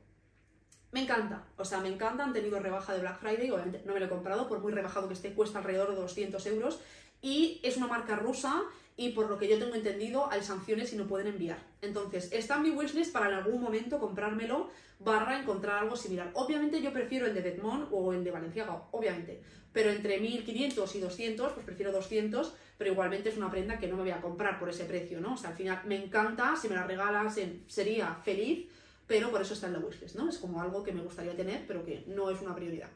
[0.91, 3.99] Me encanta, o sea, me encanta, han tenido rebaja de Black Friday, obviamente no me
[3.99, 6.79] lo he comprado, por muy rebajado que esté, cuesta alrededor de 200 euros.
[7.21, 8.63] Y es una marca rusa
[8.97, 11.57] y por lo que yo tengo entendido hay sanciones y no pueden enviar.
[11.81, 16.31] Entonces, está en mi wishlist para en algún momento comprármelo barra encontrar algo similar.
[16.33, 19.41] Obviamente yo prefiero el de Bedmont o el de Valenciaga, obviamente,
[19.73, 23.97] pero entre 1500 y 200, pues prefiero 200, pero igualmente es una prenda que no
[23.97, 25.33] me voy a comprar por ese precio, ¿no?
[25.33, 28.69] O sea, al final me encanta, si me la regalas sería feliz,
[29.05, 30.29] pero por eso está en la wishlist, ¿no?
[30.29, 32.89] Es como algo que me gustaría tener, pero que no es una prioridad.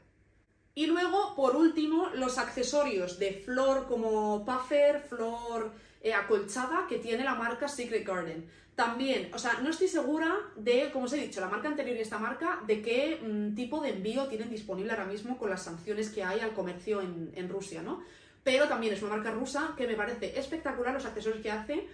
[0.74, 7.24] Y luego, por último, los accesorios de flor como puffer, flor eh, acolchada que tiene
[7.24, 8.50] la marca Secret Garden.
[8.76, 12.00] También, o sea, no estoy segura de, como os he dicho, la marca anterior y
[12.00, 16.10] esta marca, de qué mm, tipo de envío tienen disponible ahora mismo con las sanciones
[16.10, 18.02] que hay al comercio en, Rusia, ¿no?
[18.42, 21.88] Pero también es una marca rusa que me parece espectacular los accesorios que hace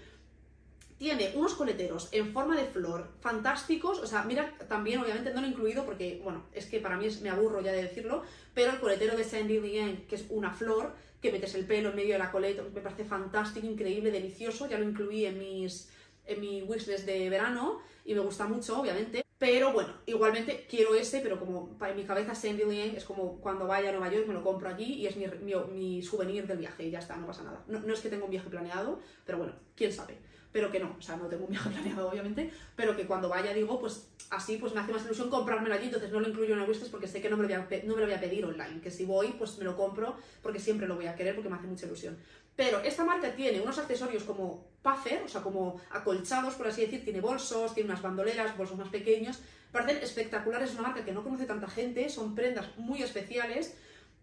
[0.99, 5.47] tiene unos coleteros en forma de flor fantásticos, o sea, mira, también obviamente no lo
[5.47, 8.21] he incluido porque, bueno, es que para mí me aburro ya de decirlo,
[8.53, 10.93] pero el coletero de Sandy Lien, que es una flor,
[11.25, 14.77] que metes el pelo en medio de la coleta, me parece fantástico, increíble, delicioso, ya
[14.77, 15.89] lo incluí en mis
[16.27, 19.23] en mi wishlist de verano y me gusta mucho, obviamente.
[19.37, 23.67] Pero bueno, igualmente quiero ese, pero como para mi cabeza Sandy Lien es como cuando
[23.67, 25.25] vaya a Nueva York me lo compro allí y es mi,
[25.73, 27.63] mi, souvenir del viaje y ya está, no pasa nada.
[27.67, 30.17] No, no, es que tenga un viaje planeado, pero bueno, quién sabe.
[30.55, 33.53] Pero que no, o sea, no tengo un viaje planeado, obviamente, pero que cuando vaya
[33.53, 36.61] digo, pues así pues me hace más ilusión comprármelo allí, entonces no lo incluyo en
[36.61, 38.21] el wishlist porque sé que no me, lo voy a, no me lo voy a
[38.21, 41.35] pedir online, que si voy, pues me lo compro porque siempre lo voy a querer
[41.35, 42.17] porque me hace mucha ilusión.
[42.55, 47.03] Pero esta marca tiene unos accesorios como puffer, o sea, como acolchados, por así decir,
[47.03, 49.41] tiene bolsos, tiene unas bandoleras, bolsos más pequeños,
[49.73, 53.75] parecen espectaculares, es una marca que no conoce tanta gente, son prendas muy especiales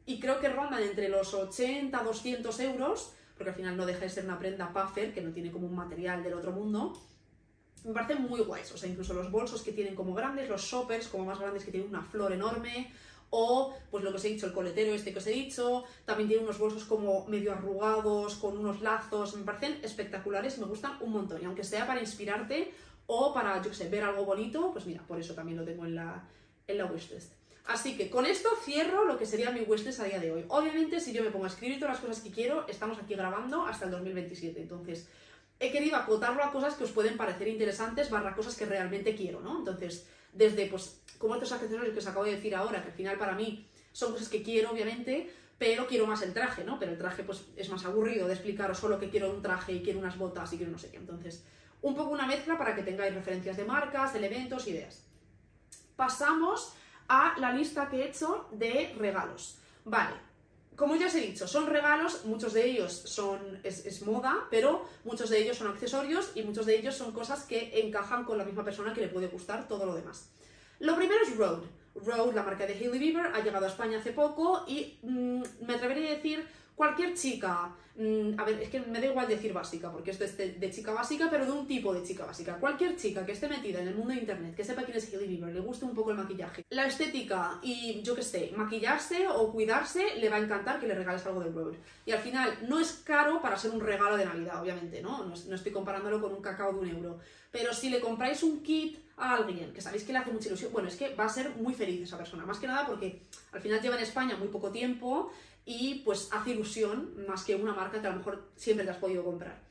[0.07, 4.01] y creo que rondan entre los 80 a 200 euros, porque al final no deja
[4.01, 6.93] de ser una prenda puffer, que no tiene como un material del otro mundo.
[7.85, 11.09] Me parecen muy guays, o sea, incluso los bolsos que tienen como grandes, los shoppers
[11.09, 12.93] como más grandes que tienen una flor enorme,
[13.31, 16.29] o pues lo que os he dicho, el coletero este que os he dicho, también
[16.29, 21.13] tiene unos bolsos como medio arrugados, con unos lazos, me parecen espectaculares, me gustan un
[21.13, 22.73] montón, y aunque sea para inspirarte
[23.07, 25.85] o para, yo qué sé, ver algo bonito, pues mira, por eso también lo tengo
[25.87, 26.29] en la,
[26.67, 27.33] en la wishlist.
[27.67, 30.45] Así que con esto cierro lo que sería mi wishlist a día de hoy.
[30.49, 33.67] Obviamente, si yo me pongo a escribir todas las cosas que quiero, estamos aquí grabando
[33.67, 34.61] hasta el 2027.
[34.61, 35.09] Entonces,
[35.61, 39.41] he querido acotarlo a cosas que os pueden parecer interesantes, barra cosas que realmente quiero,
[39.41, 39.59] ¿no?
[39.59, 43.17] Entonces, desde, pues, como estos accesorios que os acabo de decir ahora, que al final
[43.17, 46.81] para mí son cosas que quiero, obviamente, pero quiero más el traje, ¿no?
[46.81, 49.83] Pero el traje, pues, es más aburrido de explicaros solo que quiero un traje y
[49.83, 50.97] quiero unas botas y quiero no sé qué.
[50.97, 51.45] Entonces,
[51.81, 55.05] un poco una mezcla para que tengáis referencias de marcas, de eventos, ideas.
[55.95, 56.73] Pasamos
[57.09, 59.59] a la lista que he hecho de regalos.
[59.85, 60.15] Vale,
[60.77, 65.29] como ya os he dicho, son regalos, muchos de ellos son, es, moda, pero muchos
[65.29, 68.65] de ellos son accesorios y muchos de ellos son cosas que encajan con la misma
[68.65, 70.31] persona que le puede gustar todo lo demás.
[70.81, 71.63] Lo primero es Road.
[71.95, 75.75] Road, la marca de Hailey Bieber, ha llegado a España hace poco y mm, me
[75.75, 76.49] atrevería a decir
[76.83, 80.37] cualquier chica, mm, a ver, es que me da igual decir básica, porque esto es
[80.37, 82.57] de, chica básica, pero de un tipo de chica básica.
[82.57, 85.29] Cualquier chica que esté metida en el mundo de internet, que sepa quién es Hailey
[85.29, 89.53] Bieber, le guste un poco el maquillaje, la estética y yo qué sé, maquillarse o
[89.53, 91.75] cuidarse, le va a encantar que le regales algo de Road.
[92.05, 95.01] Y al final, no es caro para ser un regalo de Navidad, obviamente.
[95.01, 97.21] No, no estoy comparándolo con un cacao de un euro.
[97.53, 100.73] Pero si le compráis un kit a alguien que sabéis que le hace mucha ilusión,
[100.73, 102.45] bueno, es que va a ser muy feliz esa persona.
[102.45, 103.21] Más que nada porque
[103.53, 105.31] al final lleva en España muy poco tiempo
[105.65, 108.99] y pues hace ilusión más que una marca que a lo mejor siempre te has
[108.99, 109.63] podido comprar.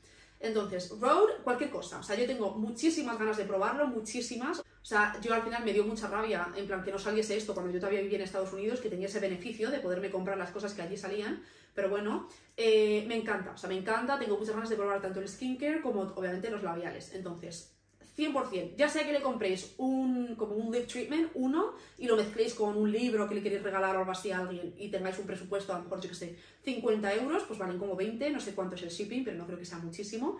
[0.42, 2.00] Entonces, Road, cualquier cosa.
[2.00, 4.58] O sea, yo tengo muchísimas ganas de probarlo, muchísimas.
[4.58, 7.54] O sea, yo al final me dio mucha rabia, en plan, que no saliese esto
[7.54, 10.50] cuando yo todavía vivía en Estados Unidos, que tenía ese beneficio de poderme comprar las
[10.50, 11.44] cosas que allí salían.
[11.74, 13.52] Pero bueno, eh, me encanta.
[13.52, 16.64] O sea, me encanta, tengo muchas ganas de probar tanto el skincare como obviamente los
[16.64, 17.14] labiales.
[17.14, 17.71] Entonces,
[18.16, 18.76] 100%.
[18.76, 22.76] Ya sea que le compréis un, como un lip treatment, uno, y lo mezcléis con
[22.76, 25.72] un libro que le queréis regalar o algo así a alguien y tengáis un presupuesto,
[25.72, 28.76] a lo mejor, yo que sé, 50 euros, pues valen como 20, no sé cuánto
[28.76, 30.38] es el shipping, pero no creo que sea muchísimo.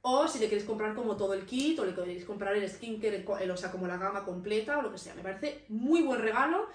[0.00, 3.24] O si le queréis comprar como todo el kit, o le queréis comprar el skincare,
[3.26, 5.14] o sea, como la gama completa, o lo que sea.
[5.14, 6.66] Me parece muy buen regalo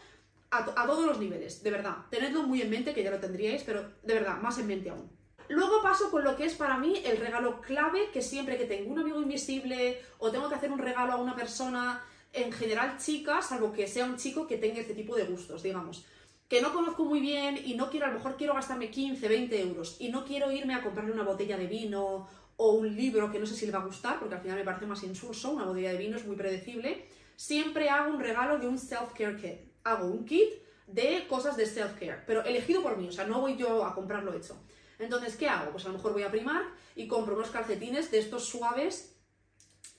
[0.51, 1.97] a, a todos los niveles, de verdad.
[2.09, 5.16] Tenedlo muy en mente, que ya lo tendríais, pero de verdad, más en mente aún.
[5.49, 8.91] Luego paso con lo que es para mí el regalo clave, que siempre que tengo
[8.91, 13.41] un amigo invisible o tengo que hacer un regalo a una persona, en general chica,
[13.41, 16.05] salvo que sea un chico que tenga este tipo de gustos, digamos,
[16.47, 19.61] que no conozco muy bien y no quiero, a lo mejor quiero gastarme 15, 20
[19.61, 23.39] euros y no quiero irme a comprarle una botella de vino o un libro que
[23.39, 25.65] no sé si le va a gustar, porque al final me parece más insulso, una
[25.65, 27.05] botella de vino es muy predecible,
[27.35, 29.67] siempre hago un regalo de un self-care kit.
[29.83, 30.49] Hago un kit
[30.87, 34.33] de cosas de self-care, pero elegido por mí, o sea, no voy yo a comprarlo
[34.33, 34.57] hecho.
[34.99, 35.71] Entonces, ¿qué hago?
[35.71, 36.63] Pues a lo mejor voy a primar
[36.95, 39.17] y compro unos calcetines de estos suaves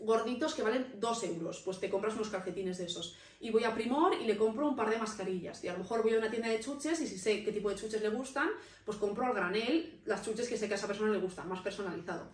[0.00, 3.16] gorditos que valen 2 euros, pues te compras unos calcetines de esos.
[3.40, 5.62] Y voy a Primor y le compro un par de mascarillas.
[5.64, 7.68] Y a lo mejor voy a una tienda de chuches y si sé qué tipo
[7.70, 8.48] de chuches le gustan,
[8.84, 11.60] pues compro al granel las chuches que sé que a esa persona le gustan, más
[11.60, 12.28] personalizado.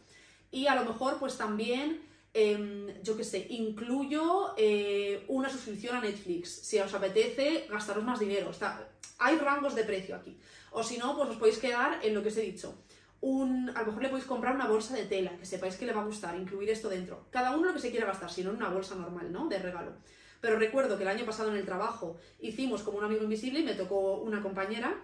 [0.50, 2.02] Y a lo mejor pues también,
[2.34, 6.50] em, yo qué sé, incluyo eh, una suscripción a Netflix.
[6.50, 8.50] Si os apetece gastaros más dinero.
[8.50, 10.38] Está, hay rangos de precio aquí.
[10.76, 12.74] O si no, pues os podéis quedar en lo que os he dicho.
[13.20, 15.94] Un, a lo mejor le podéis comprar una bolsa de tela, que sepáis que le
[15.94, 17.26] va a gustar, incluir esto dentro.
[17.30, 19.46] Cada uno lo que se quiera gastar, si no en una bolsa normal, ¿no?
[19.46, 19.92] De regalo.
[20.40, 23.62] Pero recuerdo que el año pasado en el trabajo hicimos como un amigo invisible y
[23.62, 25.00] me tocó una compañera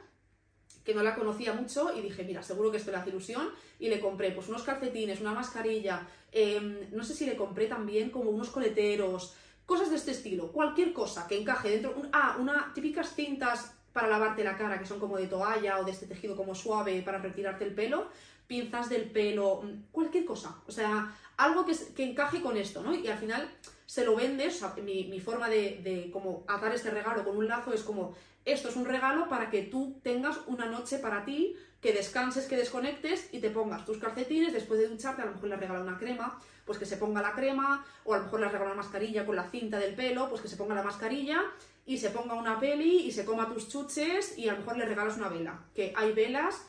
[0.84, 3.88] que no la conocía mucho y dije, mira, seguro que esto le hace ilusión y
[3.88, 8.30] le compré pues unos calcetines, una mascarilla, em, no sé si le compré también como
[8.30, 13.79] unos coleteros, cosas de este estilo, cualquier cosa que encaje dentro, ah, una típicas cintas
[13.92, 17.02] para lavarte la cara, que son como de toalla o de este tejido como suave
[17.02, 18.08] para retirarte el pelo,
[18.46, 20.56] pinzas del pelo, mm, cualquier cosa.
[20.66, 22.94] O sea, algo que, que encaje con esto, ¿no?
[22.94, 23.48] Y al final
[23.86, 27.72] se lo vendes, mi, mi forma de, de, como atar este regalo con un lazo
[27.72, 31.92] es como, esto es un regalo para que tú tengas una noche para ti, que
[31.92, 35.56] descanses, que desconectes y te pongas tus calcetines, después de ducharte a lo mejor le
[35.56, 36.38] regala una crema,
[36.70, 39.34] pues que se ponga la crema, o a lo mejor le regala una mascarilla con
[39.34, 41.42] la cinta del pelo, pues que se ponga la mascarilla
[41.84, 44.84] y se ponga una peli y se coma tus chuches y a lo mejor le
[44.84, 45.64] regalas una vela.
[45.74, 46.64] Que hay velas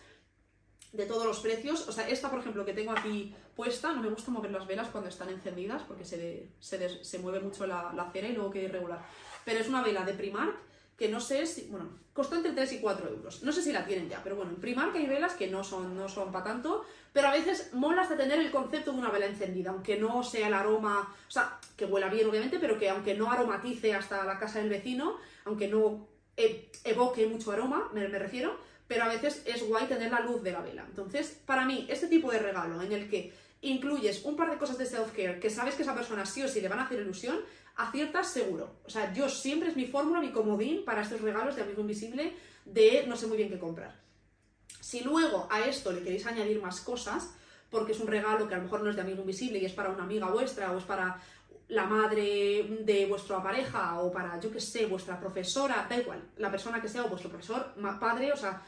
[0.92, 1.88] de todos los precios.
[1.88, 4.88] O sea, esta, por ejemplo, que tengo aquí puesta, no me gusta mover las velas
[4.88, 8.64] cuando están encendidas porque se, se, se mueve mucho la, la, cera y luego queda
[8.64, 9.06] irregular.
[9.46, 10.56] Pero es una vela de Primark
[11.02, 13.42] que no sé si, bueno, costó entre 3 y 4 euros.
[13.42, 15.98] No sé si la tienen ya, pero bueno, en Primark hay velas que no son,
[15.98, 19.26] no son para tanto, pero a veces molas de tener el concepto de una vela
[19.26, 23.16] encendida, aunque no sea el aroma, o sea, que huela bien obviamente, pero que aunque
[23.16, 28.20] no aromatice hasta la casa del vecino, aunque no e, evoque mucho aroma, me, me
[28.20, 28.56] refiero,
[28.88, 30.86] pero a veces es guay tener la luz de la vela.
[30.88, 34.78] Entonces, para mí, este tipo de regalo en el que incluyes un par de cosas
[34.78, 37.40] de self-care que sabes que esa persona sí o sí le van a hacer ilusión,
[37.76, 38.78] aciertas seguro.
[38.86, 42.34] O sea, yo siempre es mi fórmula, mi comodín para estos regalos de amigo invisible
[42.66, 44.00] de no sé muy bien qué comprar.
[44.80, 47.32] Si luego a esto le queréis añadir más cosas,
[47.70, 49.74] porque es un regalo que a lo mejor no es de amigo invisible y es
[49.74, 51.22] para una amiga vuestra o es para
[51.70, 56.52] la madre de vuestra pareja o para, yo que sé, vuestra profesora, da igual, la
[56.52, 58.62] persona que sea o vuestro profesor, padre, o sea,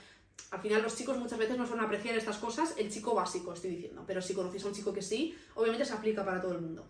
[0.51, 3.71] al final los chicos muchas veces no suelen apreciar estas cosas, el chico básico estoy
[3.71, 6.61] diciendo, pero si conocéis a un chico que sí, obviamente se aplica para todo el
[6.61, 6.87] mundo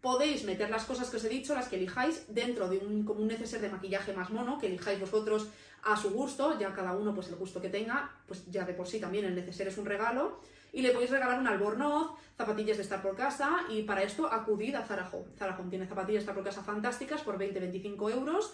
[0.00, 3.20] podéis meter las cosas que os he dicho, las que elijáis, dentro de un, como
[3.20, 5.48] un neceser de maquillaje más mono, que elijáis vosotros
[5.84, 8.86] a su gusto, ya cada uno pues el gusto que tenga, pues ya de por
[8.86, 10.40] sí también el neceser es un regalo,
[10.72, 14.74] y le podéis regalar un albornoz, zapatillas de estar por casa, y para esto acudid
[14.74, 15.26] a Zara Home.
[15.36, 18.52] Zara Home tiene zapatillas de estar por casa fantásticas por 20-25 euros,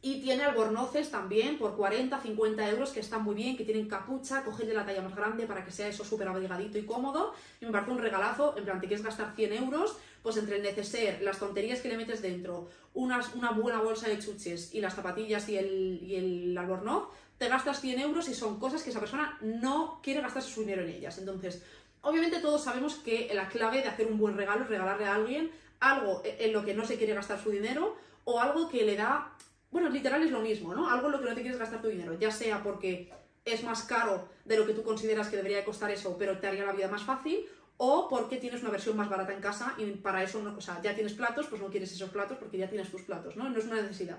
[0.00, 4.42] y tiene albornoces también por 40, 50 euros que están muy bien, que tienen capucha,
[4.42, 7.34] de la talla más grande para que sea eso súper abrigadito y cómodo.
[7.60, 10.62] Y me parece un regalazo, en plan, te quieres gastar 100 euros, pues entre el
[10.62, 14.94] neceser, las tonterías que le metes dentro, unas, una buena bolsa de chuches y las
[14.94, 19.00] zapatillas y el, y el albornoz, te gastas 100 euros y son cosas que esa
[19.00, 21.18] persona no quiere gastarse su dinero en ellas.
[21.18, 21.64] Entonces,
[22.02, 25.50] obviamente todos sabemos que la clave de hacer un buen regalo es regalarle a alguien
[25.80, 29.32] algo en lo que no se quiere gastar su dinero o algo que le da
[29.70, 30.90] bueno, literal es lo mismo, ¿no?
[30.90, 33.12] Algo en lo que no te quieres gastar tu dinero, ya sea porque
[33.44, 36.64] es más caro de lo que tú consideras que debería costar eso, pero te haría
[36.64, 37.46] la vida más fácil,
[37.76, 40.82] o porque tienes una versión más barata en casa y para eso, no, o sea,
[40.82, 43.48] ya tienes platos, pues no quieres esos platos porque ya tienes tus platos, ¿no?
[43.48, 44.18] No es una necesidad.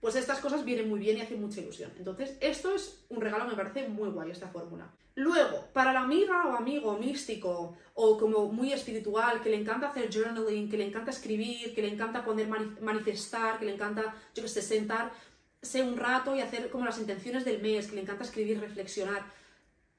[0.00, 1.92] Pues estas cosas vienen muy bien y hacen mucha ilusión.
[1.98, 4.90] Entonces, esto es un regalo, me parece muy guay esta fórmula.
[5.14, 10.08] Luego, para la amiga o amigo místico o como muy espiritual, que le encanta hacer
[10.10, 12.48] journaling, que le encanta escribir, que le encanta poner
[12.80, 17.44] manifestar, que le encanta, yo que sé, sentarse un rato y hacer como las intenciones
[17.44, 19.22] del mes, que le encanta escribir, reflexionar.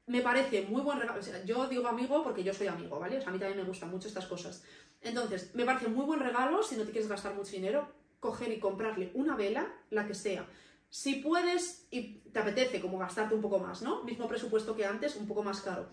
[0.08, 1.22] Me parece muy buen regalo.
[1.46, 3.20] Yo digo amigo porque yo soy amigo, ¿vale?
[3.20, 4.64] O sea, a mí también me gustan mucho estas cosas.
[5.02, 7.88] Entonces, me parece muy buen regalo si no te quieres gastar mucho dinero,
[8.22, 10.48] coger y comprarle una vela, la que sea.
[10.90, 14.04] Si puedes y te apetece como gastarte un poco más, ¿no?
[14.04, 15.90] Mismo presupuesto que antes, un poco más caro.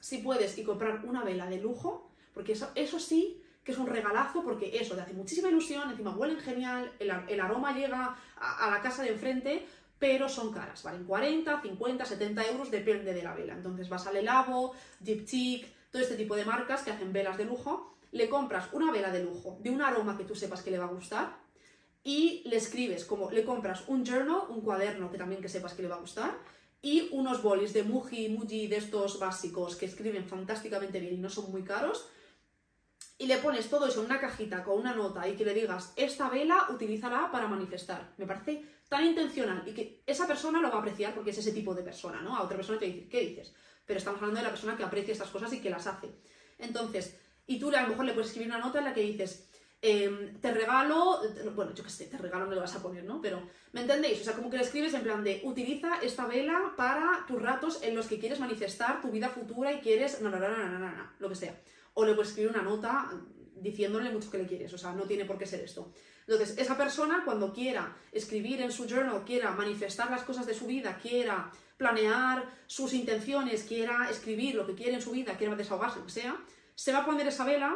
[0.00, 3.86] Si puedes y comprar una vela de lujo, porque eso, eso sí que es un
[3.86, 8.80] regalazo, porque eso te hace muchísima ilusión, encima huelen genial, el, aroma llega a, la
[8.80, 9.66] casa de enfrente,
[9.98, 13.52] pero son caras, valen 40, 50, 70 euros, depende de la vela.
[13.52, 17.97] Entonces vas al Elabo, Diptyque, todo este tipo de marcas que hacen velas de lujo,
[18.10, 20.86] le compras una vela de lujo de un aroma que tú sepas que le va
[20.86, 21.38] a gustar
[22.04, 25.82] y le escribes como le compras un journal, un cuaderno que también que sepas que
[25.82, 26.38] le va a gustar
[26.80, 31.28] y unos bolis de Muji, Muji de estos básicos que escriben fantásticamente bien y no
[31.28, 32.08] son muy caros
[33.20, 35.92] y le pones todo eso en una cajita con una nota y que le digas,
[35.96, 38.14] esta vela utilízala para manifestar.
[38.16, 41.50] Me parece tan intencional y que esa persona lo va a apreciar porque es ese
[41.50, 42.36] tipo de persona, ¿no?
[42.36, 43.52] A otra persona te dice, ¿qué dices?
[43.84, 46.14] Pero estamos hablando de la persona que aprecia estas cosas y que las hace.
[46.58, 47.18] Entonces,
[47.48, 49.48] y tú a lo mejor le puedes escribir una nota en la que dices,
[49.80, 51.20] em, te regalo,
[51.54, 53.20] bueno, yo qué sé, te regalo no le vas a poner, ¿no?
[53.22, 53.42] Pero,
[53.72, 54.20] ¿me entendéis?
[54.20, 57.82] O sea, como que le escribes en plan de, utiliza esta vela para tus ratos
[57.82, 60.78] en los que quieres manifestar tu vida futura y quieres, no, no, no, no, no,
[60.78, 61.58] no, lo que sea.
[61.94, 63.10] O le puedes escribir una nota
[63.56, 65.90] diciéndole mucho que le quieres, o sea, no tiene por qué ser esto.
[66.26, 70.66] Entonces, esa persona cuando quiera escribir en su journal, quiera manifestar las cosas de su
[70.66, 76.00] vida, quiera planear sus intenciones, quiera escribir lo que quiere en su vida, quiera desahogarse,
[76.00, 76.38] lo que sea,
[76.78, 77.74] se va a poner esa vela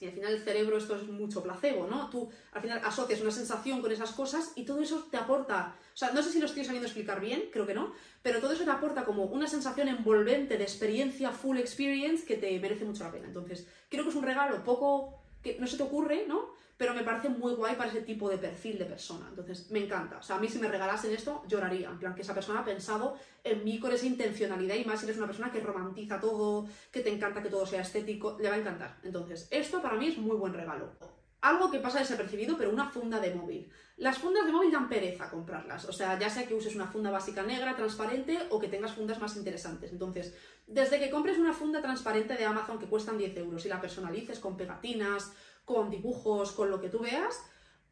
[0.00, 2.10] y al final el cerebro esto es mucho placebo, ¿no?
[2.10, 5.96] Tú al final asocias una sensación con esas cosas y todo eso te aporta, o
[5.96, 8.64] sea, no sé si lo estoy sabiendo explicar bien, creo que no, pero todo eso
[8.64, 13.12] te aporta como una sensación envolvente de experiencia, full experience, que te merece mucho la
[13.12, 13.28] pena.
[13.28, 16.50] Entonces, creo que es un regalo poco que no se te ocurre, ¿no?
[16.76, 19.26] Pero me parece muy guay para ese tipo de perfil de persona.
[19.28, 20.18] Entonces, me encanta.
[20.18, 21.88] O sea, a mí si me regalasen esto, lloraría.
[21.88, 25.06] En plan, que esa persona ha pensado en mí con esa intencionalidad y más si
[25.06, 28.56] eres una persona que romantiza todo, que te encanta que todo sea estético, le va
[28.56, 28.98] a encantar.
[29.02, 30.92] Entonces, esto para mí es muy buen regalo.
[31.40, 33.70] Algo que pasa desapercibido, pero una funda de móvil.
[33.98, 35.84] Las fundas de móvil dan pereza comprarlas.
[35.86, 39.20] O sea, ya sea que uses una funda básica negra, transparente, o que tengas fundas
[39.20, 39.92] más interesantes.
[39.92, 40.34] Entonces,
[40.66, 44.40] desde que compres una funda transparente de Amazon que cuestan 10 euros y la personalices
[44.40, 45.32] con pegatinas,
[45.66, 47.42] con dibujos, con lo que tú veas,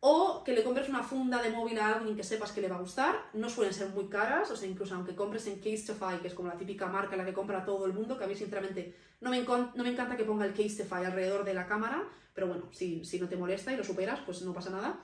[0.01, 2.77] o que le compres una funda de móvil a alguien que sepas que le va
[2.77, 6.29] a gustar, no suelen ser muy caras, o sea, incluso aunque compres en Casetify, que
[6.29, 8.35] es como la típica marca en la que compra todo el mundo, que a mí
[8.35, 13.05] sinceramente no me, encanta que ponga el Casetify alrededor de la cámara, pero bueno, si,
[13.05, 15.01] si no te molesta y lo superas, pues no pasa nada.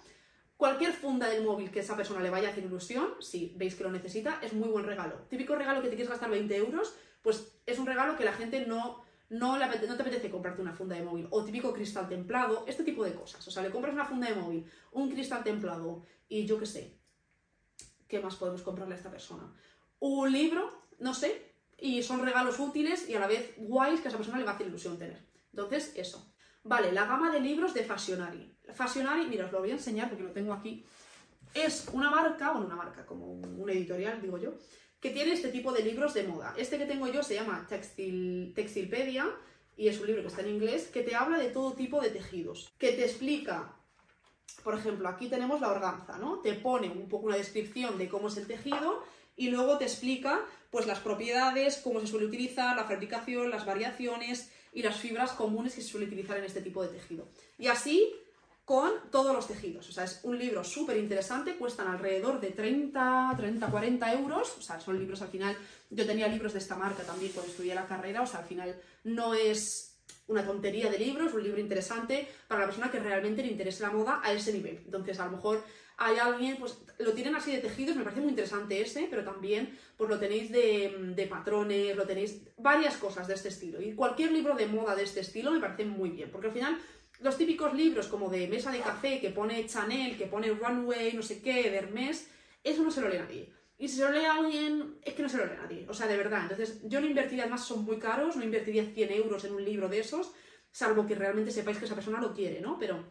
[0.59, 3.85] Cualquier funda del móvil que esa persona le vaya a hacer ilusión, si veis que
[3.85, 5.17] lo necesita, es muy buen regalo.
[5.31, 8.67] Típico regalo que te quieres gastar 20 euros, pues es un regalo que la gente
[8.67, 13.05] no no, te apetece comprarte una funda de móvil o típico cristal templado, este tipo
[13.05, 13.47] de cosas.
[13.47, 16.99] O sea, le compras una funda de móvil, un cristal templado y yo qué sé,
[18.09, 19.55] ¿qué más podemos comprarle a esta persona?
[20.01, 24.11] Un libro, no sé, y son regalos útiles y a la vez guays que a
[24.11, 25.25] esa persona le va a hacer ilusión tener.
[25.53, 26.35] Entonces, eso.
[26.65, 28.53] Vale, la gama de libros de Fashionari.
[28.75, 30.85] Fashionari, mira, os lo voy a enseñar porque lo tengo aquí.
[31.55, 34.55] Es una marca, bueno, una marca, como un editorial, digo yo,
[35.01, 36.55] que tiene este tipo de libros de moda.
[36.57, 39.27] Este que tengo yo se llama Textil, Textilpedia
[39.77, 42.11] y es un libro que está en inglés que te habla de todo tipo de
[42.11, 43.75] tejidos, que te explica,
[44.63, 46.41] por ejemplo, aquí tenemos la organza, ¿no?
[46.41, 49.03] Te pone un poco una descripción de cómo es el tejido
[49.37, 54.53] y luego te explica pues las propiedades, cómo se suele utilizar, la fabricación, las variaciones
[54.73, 57.27] y las fibras comunes que se suele utilizar en este tipo de tejido.
[57.59, 58.15] Y así
[58.71, 59.89] con todos los tejidos.
[59.89, 64.55] O sea, es un libro súper interesante, cuestan alrededor de 30, 30, 40 euros.
[64.57, 65.57] O sea, son libros al final.
[65.91, 68.23] Yo tenía libros de esta marca también cuando estudié la carrera.
[68.23, 69.97] O sea, al final no es
[70.29, 73.83] una tontería de libros, es un libro interesante para la persona que realmente le interese
[73.83, 74.81] la moda a ese nivel.
[74.85, 75.65] Entonces, a lo mejor
[75.97, 79.77] hay alguien, pues lo tienen así de tejidos, me parece muy interesante ese, pero también
[79.97, 83.83] pues lo tenéis de, de, patrones, lo tenéis varias cosas de este estilo.
[83.83, 86.79] Y cualquier libro de moda de este estilo me parece muy bien, porque al final
[87.21, 91.23] los típicos libros como de mesa de café que pone Chanel, que pone Runway, no
[91.23, 92.31] sé qué, de Hermes,
[92.65, 93.53] eso no se lo lee nadie.
[93.79, 95.87] Y si se lo lee a alguien, es que no se lo lee nadie.
[95.89, 96.43] O sea, de verdad.
[96.43, 99.89] Entonces, yo no invertiría, además son muy caros, no invertiría 100 euros en un libro
[99.89, 100.33] de esos,
[100.71, 102.79] salvo que realmente sepáis que esa persona lo quiere, ¿no?
[102.79, 103.03] Pero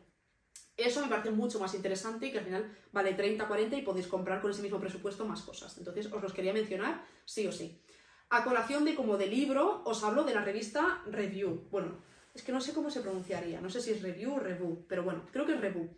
[0.78, 4.07] eso me parece mucho más interesante y que al final vale 30, 40 y podéis
[4.07, 5.76] comprar con ese mismo presupuesto más cosas.
[5.78, 7.82] Entonces, os los quería mencionar, sí o sí.
[8.30, 11.68] A colación de como de libro, os hablo de la revista Review.
[11.72, 12.03] Bueno,
[12.40, 15.04] es que no sé cómo se pronunciaría, no sé si es review o review, pero
[15.04, 15.90] bueno, creo que es review,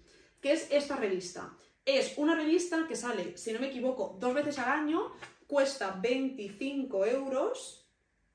[0.41, 1.55] que es esta revista.
[1.85, 5.13] Es una revista que sale, si no me equivoco, dos veces al año,
[5.45, 7.87] cuesta 25 euros,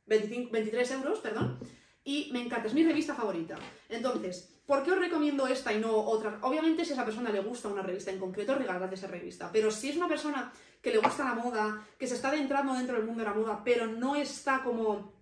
[0.06, 1.58] 23 euros, perdón,
[2.04, 3.58] y me encanta, es mi revista favorita.
[3.88, 6.38] Entonces, ¿por qué os recomiendo esta y no otra?
[6.42, 9.72] Obviamente, si a esa persona le gusta una revista en concreto, regaladle esa revista, pero
[9.72, 13.06] si es una persona que le gusta la moda, que se está adentrando dentro del
[13.06, 15.15] mundo de la moda, pero no está como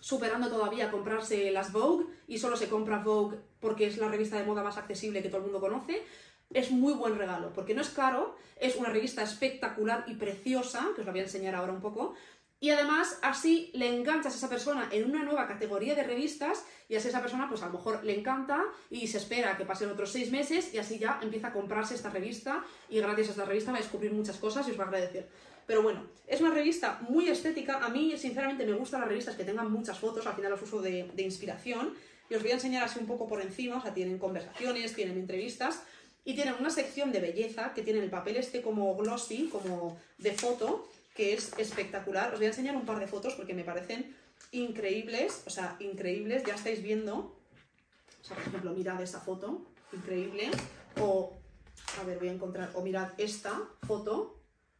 [0.00, 4.44] superando todavía comprarse las Vogue y solo se compra Vogue porque es la revista de
[4.44, 6.02] moda más accesible que todo el mundo conoce,
[6.50, 11.02] es muy buen regalo, porque no es caro, es una revista espectacular y preciosa, que
[11.02, 12.14] os la voy a enseñar ahora un poco,
[12.60, 16.96] y además así le enganchas a esa persona en una nueva categoría de revistas y
[16.96, 20.10] así esa persona pues a lo mejor le encanta y se espera que pasen otros
[20.10, 23.70] seis meses y así ya empieza a comprarse esta revista y gracias a esta revista
[23.70, 25.28] va a descubrir muchas cosas y os va a agradecer.
[25.68, 27.84] Pero bueno, es una revista muy estética.
[27.84, 30.26] A mí, sinceramente, me gustan las revistas que tengan muchas fotos.
[30.26, 31.92] Al final las uso de, inspiración.
[32.30, 33.76] Y os voy a enseñar así un poco por encima.
[33.76, 35.82] O sea, tienen conversaciones, tienen entrevistas.
[36.24, 40.32] Y tienen una sección de belleza que tiene el papel este como glossy, como de
[40.32, 42.32] foto, que es espectacular.
[42.32, 44.16] Os voy a enseñar un par de fotos porque me parecen
[44.52, 45.42] increíbles.
[45.44, 46.44] O sea, increíbles.
[46.46, 47.36] Ya estáis viendo.
[48.22, 49.66] O sea, por ejemplo, mirad esa foto.
[49.92, 50.50] Increíble.
[50.98, 51.36] O,
[52.00, 52.70] a ver, voy a encontrar.
[52.72, 54.37] O mirad esta foto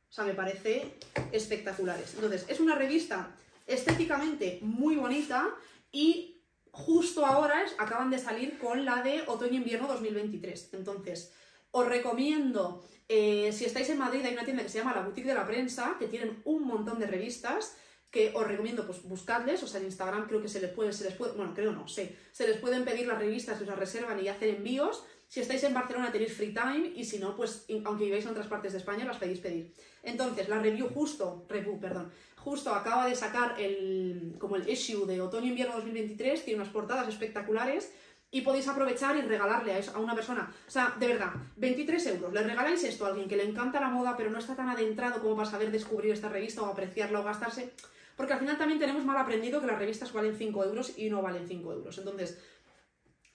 [0.09, 0.95] o sea, me parece
[1.33, 2.15] espectaculares.
[2.15, 3.35] Entonces, es una revista
[3.67, 5.55] estéticamente muy bonita
[5.93, 10.75] y justo ahora acaban de salir con la de otoño-invierno 2023.
[10.75, 11.33] Entonces,
[11.71, 15.29] os recomiendo, eh, si estáis en Madrid, hay una tienda que se llama La Boutique
[15.29, 17.77] de la Prensa, que tienen un montón de revistas
[18.11, 21.05] que os recomiendo pues buscarles, o sea, en Instagram creo que se les puede, se
[21.05, 24.25] les puede, bueno, creo no, sé, se les pueden pedir las revistas, os las reservan
[24.25, 25.05] y hacen envíos.
[25.29, 28.47] Si estáis en Barcelona tenéis free time y si no, pues aunque viváis en otras
[28.47, 29.73] partes de España, las pedís pedir.
[30.03, 35.21] Entonces, la review justo, review, perdón, justo acaba de sacar el, como el issue de
[35.21, 37.93] otoño-invierno 2023, tiene unas portadas espectaculares
[38.31, 42.43] y podéis aprovechar y regalarle a una persona, o sea, de verdad, 23 euros, le
[42.43, 45.37] regaláis esto a alguien que le encanta la moda pero no está tan adentrado como
[45.37, 47.73] para saber descubrir esta revista o apreciarla o gastarse,
[48.17, 51.23] porque al final también tenemos mal aprendido que las revistas valen 5 euros y no
[51.23, 52.39] valen 5 euros, entonces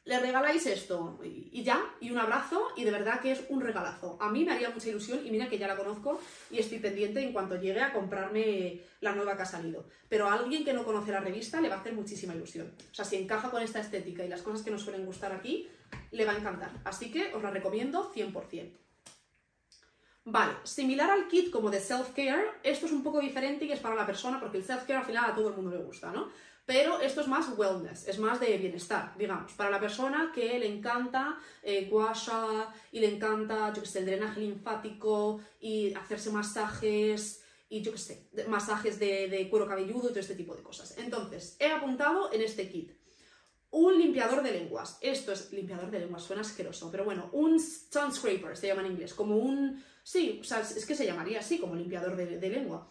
[0.06, 4.18] le regaláis esto y ya, y un abrazo, y de verdad que es un regalazo.
[4.20, 6.20] A mí me haría mucha ilusión, y mira que ya la conozco
[6.52, 9.86] y estoy pendiente en cuanto llegue a comprarme la nueva que ha salido.
[10.10, 12.74] Pero a alguien que no conoce la revista le va a hacer muchísima ilusión.
[12.92, 15.70] O sea, si encaja con esta estética y las cosas que nos suelen gustar aquí,
[16.12, 16.72] le va a encantar.
[16.84, 18.72] Así que os la recomiendo 100%.
[20.26, 23.96] Vale, similar al kit como de self-care, esto es un poco diferente y es para
[23.96, 26.30] la persona, porque el self-care al final a todo el mundo le gusta, ¿no?
[26.66, 30.68] Pero esto es más wellness, es más de bienestar, digamos, para la persona que le
[30.68, 31.92] encanta eh,
[32.92, 37.98] y le encanta, yo que sé, el drenaje linfático y hacerse masajes y yo que
[37.98, 40.98] sé, masajes de, cuero cabelludo y todo este tipo de cosas.
[40.98, 42.94] Entonces, he apuntado en este kit
[43.72, 45.00] un limpiador de lenguas.
[45.02, 47.62] Esto es limpiador de lenguas, suena asqueroso, pero bueno, un
[47.92, 49.84] tongue scraper se llama en inglés, como un...
[50.04, 52.90] Sí, es que se llamaría así, como limpiador de lengua,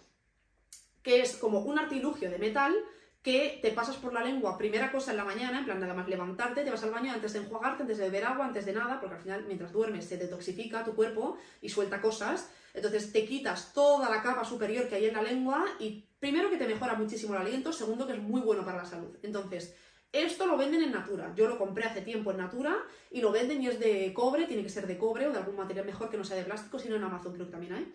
[1.02, 2.74] que es como un artilugio de metal
[3.22, 6.08] que te pasas por la lengua primera cosa en la mañana, en plan nada más
[6.08, 9.00] levantarte, te vas al baño antes de enjuagarte, antes de beber agua, antes de nada,
[9.00, 13.72] porque al final mientras duermes se detoxifica tu cuerpo y suelta cosas, entonces te quitas
[13.72, 17.34] toda la capa superior que hay en la lengua y primero que te mejora muchísimo
[17.34, 19.16] el aliento, segundo que es muy bueno para la salud.
[19.22, 19.76] Entonces,
[20.12, 21.32] esto lo venden en Natura.
[21.34, 22.76] Yo lo compré hace tiempo en Natura
[23.10, 25.56] y lo venden y es de cobre, tiene que ser de cobre o de algún
[25.56, 27.94] material mejor que no sea de plástico, sino en Amazon creo que también hay.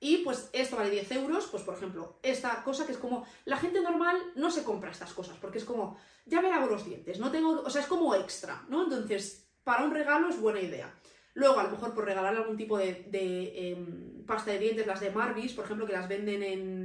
[0.00, 3.56] Y pues esto vale 10 euros, pues por ejemplo, esta cosa que es como, la
[3.56, 7.18] gente normal no se compra estas cosas, porque es como, ya me lavo los dientes,
[7.18, 8.84] no tengo, o sea, es como extra, ¿no?
[8.84, 10.94] Entonces, para un regalo es buena idea.
[11.34, 15.10] Luego, a lo mejor por regalar algún tipo de, em, pasta de dientes, las de
[15.10, 16.83] Marvis, por ejemplo, que las venden en,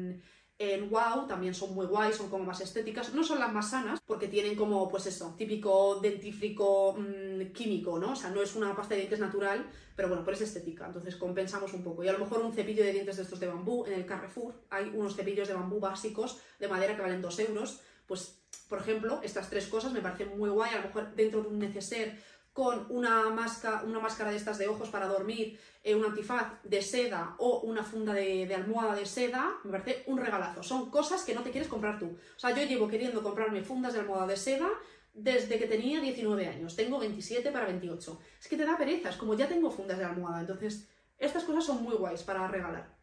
[0.61, 3.13] en Wow también son muy guays, son como más estéticas.
[3.13, 8.11] No son las más sanas, porque tienen como, pues eso, típico dentífrico mm, químico, ¿no?
[8.11, 11.15] O sea, no es una pasta de dientes natural, pero bueno, pues es estética, entonces
[11.15, 12.03] compensamos un poco.
[12.03, 14.53] Y a lo mejor un cepillo de dientes de estos de bambú, en el Carrefour
[14.69, 17.79] hay unos cepillos de bambú básicos de madera que valen 2 euros.
[18.05, 18.37] Pues,
[18.67, 21.59] por ejemplo, estas tres cosas me parecen muy guay, a lo mejor dentro de un
[21.59, 22.17] neceser
[22.59, 26.81] con una máscara, una máscara de estas de ojos para dormir, eh, un antifaz de
[26.81, 30.61] seda o una funda de, almohada de seda, me parece un regalazo.
[30.61, 32.07] Son cosas que no te quieres comprar tú.
[32.07, 34.67] O sea, yo llevo queriendo comprarme fundas de almohada de seda
[35.13, 36.75] desde que tenía 19 años.
[36.75, 38.19] Tengo 27 para 28.
[38.41, 40.41] Es que te da pereza, es como ya tengo fundas de almohada.
[40.41, 42.98] Entonces, estas cosas son muy guays para regalar.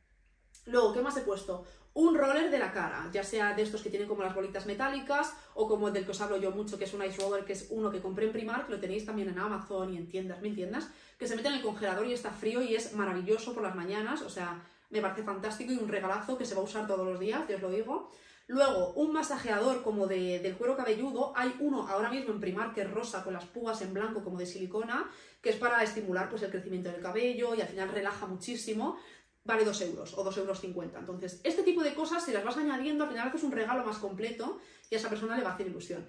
[0.66, 1.64] Luego, ¿qué más he puesto?
[1.96, 5.32] un roller de la cara, ya sea de estos que tienen como las bolitas metálicas
[5.54, 7.54] o como el del que os hablo yo mucho, que es un ice roller, que
[7.54, 10.54] es uno que compré en Primark, lo tenéis también en Amazon y en tiendas, mil
[10.54, 13.74] tiendas, que se mete en el congelador y está frío y es maravilloso por las
[13.74, 17.06] mañanas, o sea, me parece fantástico y un regalazo que se va a usar todos
[17.06, 18.10] los días, ya os lo digo.
[18.48, 22.82] Luego, un masajeador como de, del cuero cabelludo, hay uno ahora mismo en Primark que
[22.82, 25.10] es rosa con las púas en blanco como de silicona,
[25.40, 28.98] que es para estimular pues, el crecimiento del cabello y al final relaja muchísimo
[29.46, 30.98] vale 2 euros o 2 euros 50.
[30.98, 33.98] Entonces, este tipo de cosas, si las vas añadiendo, al final haces un regalo más
[33.98, 34.58] completo
[34.90, 36.06] y a esa persona le va a hacer ilusión.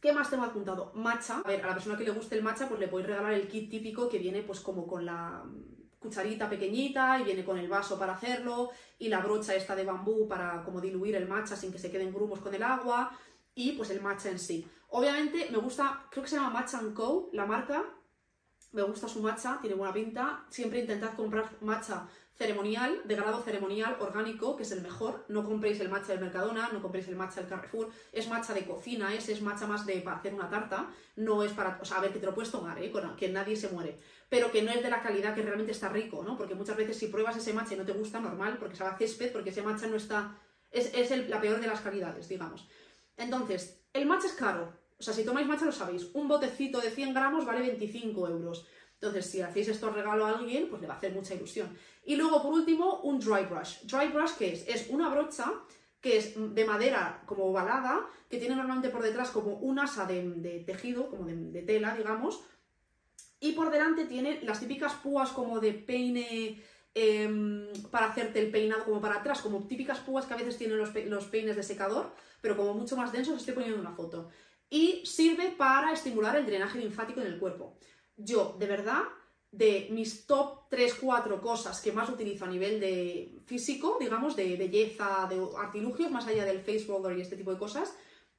[0.00, 0.92] ¿Qué más tengo apuntado?
[0.94, 1.42] Matcha.
[1.44, 3.48] A ver, a la persona que le guste el matcha, pues le podéis regalar el
[3.48, 5.44] kit típico que viene pues como con la
[5.98, 10.26] cucharita pequeñita y viene con el vaso para hacerlo y la brocha esta de bambú
[10.26, 13.10] para como diluir el matcha sin que se queden grumos con el agua
[13.54, 14.66] y pues el matcha en sí.
[14.88, 17.84] Obviamente me gusta, creo que se llama Matcha Co, la marca,
[18.72, 20.44] me gusta su matcha, tiene buena pinta.
[20.48, 22.06] Siempre intentad comprar matcha
[22.40, 25.26] ceremonial, de grado ceremonial, orgánico, que es el mejor.
[25.28, 27.90] No compréis el matcha del Mercadona, no compréis el matcha del Carrefour.
[28.12, 30.88] Es matcha de cocina, ese es matcha más de para hacer una tarta.
[31.16, 32.90] No es para, o sea, a ver, que te lo puedes tomar, ¿eh?
[33.18, 33.98] Que nadie se muere.
[34.28, 36.36] Pero que no es de la calidad que realmente está rico, ¿no?
[36.36, 38.96] Porque muchas veces si pruebas ese matcha y no te gusta, normal, porque sabe a
[38.96, 40.38] césped, porque ese matcha no está...
[40.70, 42.68] Es, es la peor de las calidades, digamos.
[43.16, 46.90] Entonces, el matcha es caro, o sea, si tomáis matcha lo sabéis, un botecito de
[46.90, 48.66] 100 gramos vale 25 euros.
[48.94, 51.74] Entonces, si hacéis esto regalo a alguien, pues le va a hacer mucha ilusión.
[52.04, 53.78] Y luego, por último, un dry brush.
[53.84, 54.68] Dry brush, ¿qué es?
[54.68, 55.54] Es una brocha
[56.02, 60.62] que es de madera como ovalada, que tiene normalmente por detrás como un asa de,
[60.66, 62.42] tejido, como de, tela, digamos,
[63.38, 66.62] y por delante tiene las típicas púas como de peine
[66.94, 70.76] em, para hacerte el peinado como para atrás, como típicas púas que a veces tienen
[70.76, 74.28] los, los peines de secador, pero como mucho más densos, estoy poniendo una foto
[74.70, 77.76] y sirve para estimular el drenaje linfático en el cuerpo.
[78.16, 79.02] Yo, de verdad,
[79.50, 85.26] de mis top 3-4 cosas que más utilizo a nivel de físico, digamos, de belleza,
[85.28, 87.92] de artilugios, más allá del face roller y este tipo de cosas,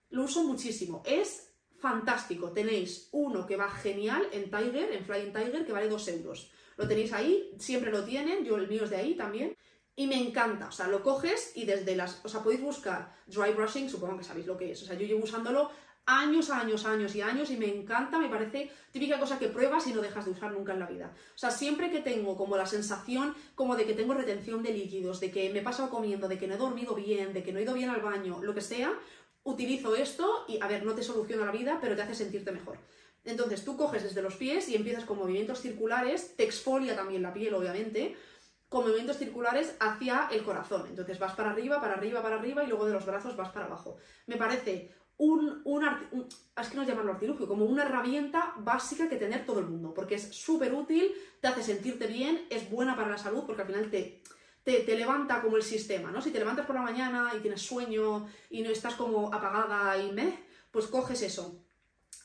[0.10, 1.04] lo uso muchísimo.
[1.06, 2.52] Es fantástico.
[2.52, 6.52] Tenéis uno que va genial en Tiger, en Flying Tiger, que vale 2 euros.
[6.78, 9.58] Lo tenéis ahí, siempre lo tienen, yo el mío es de ahí también.
[9.94, 13.52] Y me encanta, o sea, lo coges y desde las, o sea, podéis buscar dry
[13.52, 15.70] brushing, supongo que sabéis lo que es, o sea, yo llevo usándolo
[16.06, 19.94] años, años, años y años y me encanta, me parece típica cosa que pruebas y
[19.94, 21.14] no dejas de usar nunca en la vida.
[21.36, 25.20] O sea, siempre que tengo como la sensación como de que tengo retención de líquidos,
[25.20, 27.60] de que me he pasado comiendo, de que no he dormido bien, de que no
[27.60, 28.94] he ido bien al baño, lo que sea,
[29.44, 32.78] utilizo esto y, a ver, no te soluciona la vida, pero te hace sentirte mejor.
[33.24, 37.34] Entonces tú coges desde los pies y empiezas con movimientos circulares, te exfolia también la
[37.34, 38.16] piel, obviamente,
[38.68, 40.88] con movimientos circulares hacia el corazón.
[40.88, 43.66] Entonces vas para arriba, para arriba, para arriba y luego de los brazos vas para
[43.66, 43.98] abajo.
[44.28, 44.92] Me parece
[45.22, 46.28] un, un,
[46.60, 50.16] es que no llamarlo artilugio, como una herramienta básica que tener todo el mundo, porque
[50.16, 53.92] es súper útil, te hace sentirte bien, es buena para la salud, porque al final
[53.92, 54.24] te,
[54.64, 56.22] te, te, levanta como el sistema, ¿no?
[56.24, 60.12] Si te levantas por la mañana y tienes sueño y no estás como apagada y
[60.12, 60.40] me,
[60.72, 61.62] pues coges eso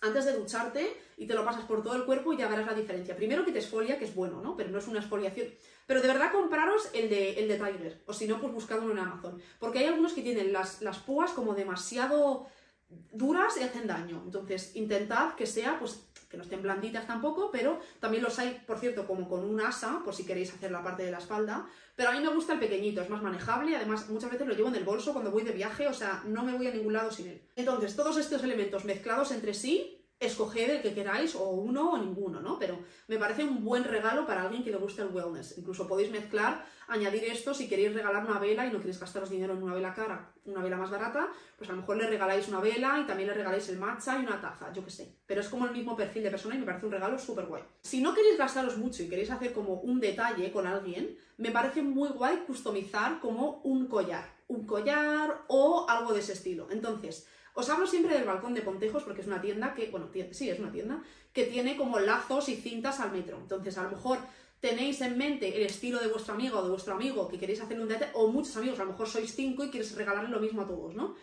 [0.01, 2.75] antes de ducharte y te lo pasas por todo el cuerpo y ya verás la
[2.75, 3.17] diferencia.
[3.17, 4.57] Primero que te esfolia, que es bueno, ¿no?
[4.57, 5.49] Pero no es una exfoliación.
[5.87, 8.99] Pero de verdad compraros el de, el de Tiger, o si no, pues buscadlo en
[8.99, 9.41] Amazon.
[9.59, 12.47] Porque hay algunos que tienen las, las púas como demasiado
[12.89, 14.23] duras y hacen daño.
[14.25, 18.79] Entonces, intentad que sea, pues, que no estén blanditas tampoco, pero también los hay, por
[18.79, 21.67] cierto, como con un asa, por si queréis hacer la parte de la espalda.
[21.95, 24.69] Pero a mí me gusta el pequeñito, es más manejable, además muchas veces lo llevo
[24.69, 27.11] en el bolso cuando voy de viaje, o sea, no me voy a ningún lado
[27.11, 27.43] sin él.
[27.55, 32.41] Entonces, todos estos elementos mezclados entre sí escoged el que queráis o uno o ninguno,
[32.41, 32.59] ¿no?
[32.59, 35.59] Pero me parece un buen regalo para alguien que le guste el wellness.
[35.59, 39.55] Incluso podéis mezclar, añadir esto si queréis regalar una vela y no queréis gastaros dinero
[39.55, 42.61] en una vela cara, una vela más barata, pues a lo mejor le regaláis una
[42.61, 45.17] vela y también le regaláis el matcha y una taza, yo qué sé.
[45.27, 47.63] Pero es como el mismo perfil de persona y me parece un regalo súper guay.
[47.83, 51.83] Si no queréis gastaros mucho y queréis hacer como un detalle con alguien, me parece
[51.83, 54.35] muy guay customizar como un collar.
[54.49, 56.69] Un collar o algo de ese estilo.
[56.71, 57.27] Entonces,
[57.57, 60.59] os hablo siempre del balcón de Pontejos porque es una tienda que, bueno, sí, es
[60.61, 61.03] una tienda
[61.33, 63.39] que tiene como lazos y cintas al metro.
[63.39, 64.19] Entonces, a lo mejor
[64.61, 67.81] tenéis en mente el estilo de vuestro amigo o de vuestro amigo que queréis hacer
[67.81, 70.63] un detalle, o muchos amigos, a lo mejor sois cinco y quieres regalarle lo mismo
[70.63, 71.15] a todos, ¿no?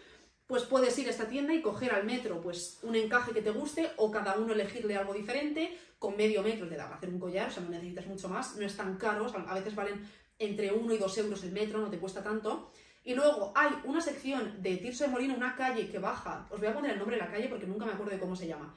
[0.48, 3.52] Pues puedes ir a esta tienda y coger al metro pues un encaje que te
[3.52, 7.20] guste o cada uno elegirle algo diferente, con medio metro te da para hacer un
[7.20, 10.04] collar, o sea, no necesitas mucho más, no es tan caro, a veces valen
[10.40, 12.72] entre uno y dos euros el metro, no te cuesta tanto.
[13.04, 16.70] Y luego hay una sección de Tirso de Molino, una calle que baja, os voy
[16.70, 18.74] a poner el nombre de la calle porque nunca me acuerdo de cómo se llama,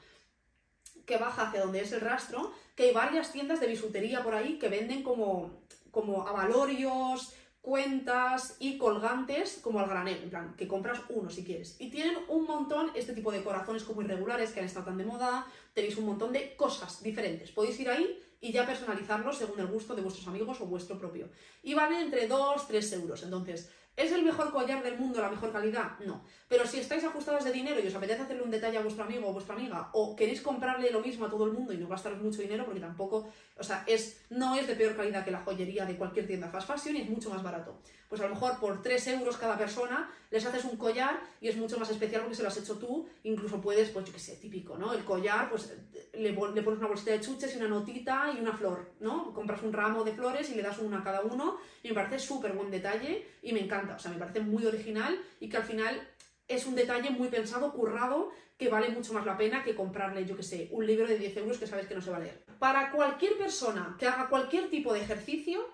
[1.04, 4.58] que baja hacia donde es el rastro, que hay varias tiendas de bisutería por ahí
[4.58, 5.62] que venden como,
[5.92, 7.34] como avalorios,
[7.66, 11.74] cuentas y colgantes como al granel, en plan, que compras uno si quieres.
[11.80, 15.04] Y tienen un montón, este tipo de corazones como irregulares que han estado tan de
[15.04, 17.50] moda, tenéis un montón de cosas diferentes.
[17.50, 21.28] Podéis ir ahí y ya personalizarlos según el gusto de vuestros amigos o vuestro propio.
[21.64, 23.24] Y valen entre 2, 3 euros.
[23.24, 25.98] Entonces, ¿Es el mejor collar del mundo, la mejor calidad?
[26.04, 26.22] No.
[26.48, 29.26] Pero si estáis ajustados de dinero y os apetece hacerle un detalle a vuestro amigo
[29.26, 32.20] o vuestra amiga, o queréis comprarle lo mismo a todo el mundo y no gastaros
[32.20, 33.26] mucho dinero, porque tampoco,
[33.58, 36.68] o sea, es, no es de peor calidad que la joyería de cualquier tienda fast
[36.68, 37.78] fashion y es mucho más barato.
[38.08, 41.56] Pues a lo mejor por 3 euros cada persona les haces un collar y es
[41.56, 43.08] mucho más especial porque se lo has hecho tú.
[43.24, 44.92] Incluso puedes, pues yo qué sé, típico, ¿no?
[44.92, 45.74] El collar, pues
[46.12, 49.32] le, le pones una bolsita de chuches y una notita y una flor, ¿no?
[49.32, 52.18] Compras un ramo de flores y le das una a cada uno y me parece
[52.18, 53.85] súper buen detalle y me encanta.
[53.94, 56.08] O sea, me parece muy original y que al final
[56.48, 60.36] es un detalle muy pensado, currado, que vale mucho más la pena que comprarle, yo
[60.36, 62.44] que sé, un libro de 10 euros que sabes que no se va a leer.
[62.58, 65.68] Para cualquier persona que haga cualquier tipo de ejercicio,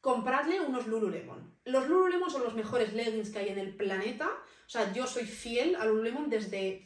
[0.00, 1.54] compradle unos Lululemon.
[1.64, 4.26] Los Lululemon son los mejores leggings que hay en el planeta.
[4.66, 6.84] O sea, yo soy fiel a Lululemon desde,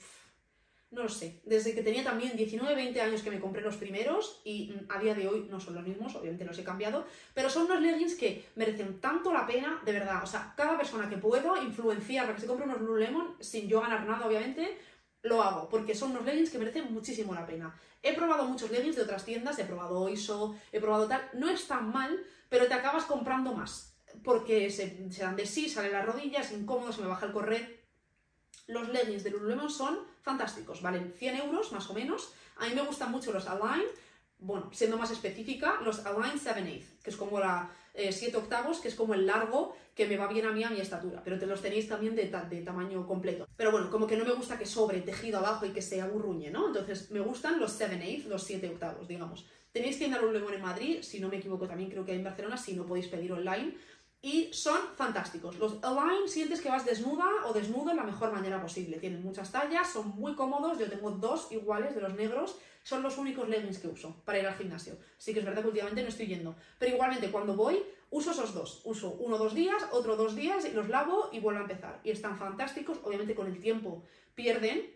[0.92, 4.42] no lo sé, desde que tenía también 19, 20 años que me compré los primeros
[4.44, 7.48] y mm, a día de hoy no son los mismos, obviamente los he cambiado, pero
[7.48, 10.22] son unos leggings que merecen tanto la pena, de verdad.
[10.22, 13.80] O sea, cada persona que puedo influenciar para que se compre unos Lululemon sin yo
[13.80, 14.78] ganar nada, obviamente,
[15.22, 17.74] lo hago, porque son unos leggings que merecen muchísimo la pena.
[18.02, 21.66] He probado muchos leggings de otras tiendas, he probado Oiso, he probado tal, no es
[21.66, 26.50] tan mal, pero te acabas comprando más, porque se, dan de sí, salen las rodillas,
[26.50, 27.81] es incómodo, se me baja el correr.
[28.72, 32.32] Los leggings de Lululemon son fantásticos, valen 100 euros más o menos.
[32.56, 33.86] A mí me gustan mucho los Align,
[34.38, 38.88] bueno, siendo más específica, los Align 7 que es como la 7 eh, octavos, que
[38.88, 41.60] es como el largo que me va bien a mí a mi estatura, pero los
[41.60, 42.24] tenéis también de,
[42.64, 43.46] tamaño completo.
[43.56, 46.50] Pero bueno, como que no me gusta que sobre tejido abajo y que se aburruñe,
[46.50, 46.68] ¿no?
[46.68, 49.46] Entonces me gustan los 7 8 los 7 octavos, digamos.
[49.72, 52.56] Tenéis tienda Lululemon en Madrid, si no me equivoco también creo que hay en Barcelona,
[52.56, 53.74] si no podéis pedir online.
[54.24, 55.58] Y son fantásticos.
[55.58, 58.98] Los Align sientes que vas desnuda o desnudo en la mejor manera posible.
[58.98, 60.78] Tienen muchas tallas, son muy cómodos.
[60.78, 62.56] Yo tengo dos iguales de los negros.
[62.84, 64.96] Son los únicos leggings que uso para ir al gimnasio.
[65.18, 66.54] Sí que es verdad que últimamente no estoy yendo.
[66.78, 68.82] Pero igualmente cuando voy, uso esos dos.
[68.84, 72.00] Uso uno dos días, otro dos días, y los lavo y vuelvo a empezar.
[72.04, 72.98] Y están fantásticos.
[73.02, 74.04] Obviamente con el tiempo
[74.36, 74.88] pierden,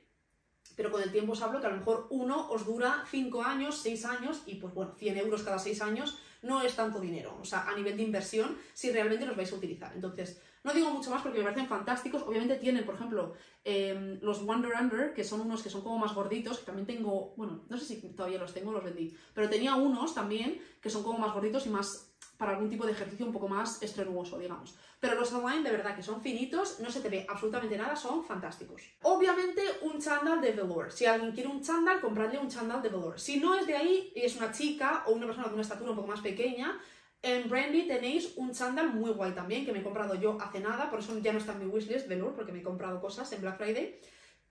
[0.76, 3.78] pero con el tiempo os hablo que a lo mejor uno os dura 5 años,
[3.78, 7.44] 6 años y pues bueno, 100 euros cada 6 años no es tanto dinero, o
[7.44, 9.92] sea, a nivel de inversión, si realmente los vais a utilizar.
[9.94, 12.22] Entonces, no digo mucho más porque me parecen fantásticos.
[12.22, 16.12] Obviamente tienen, por ejemplo, em, los Wonder Under, que son unos que son como más
[16.12, 19.76] gorditos, que también tengo, bueno, no sé si todavía los tengo, los vendí, pero tenía
[19.76, 23.32] unos también que son como más gorditos y más para algún tipo de ejercicio un
[23.32, 24.74] poco más estrenuoso, digamos.
[25.00, 28.24] Pero los online, de verdad, que son finitos, no se te ve absolutamente nada, son
[28.24, 28.82] fantásticos.
[29.02, 30.90] Obviamente, un chándal de velour.
[30.90, 33.18] Si alguien quiere un chándal, compradle un chándal de velour.
[33.18, 35.90] Si no es de ahí y es una chica o una persona de una estatura
[35.90, 36.78] un poco más pequeña,
[37.22, 40.90] en Brandy tenéis un chándal muy guay también, que me he comprado yo hace nada,
[40.90, 43.40] por eso ya no está en mi wishlist, velour, porque me he comprado cosas en
[43.40, 43.98] Black Friday.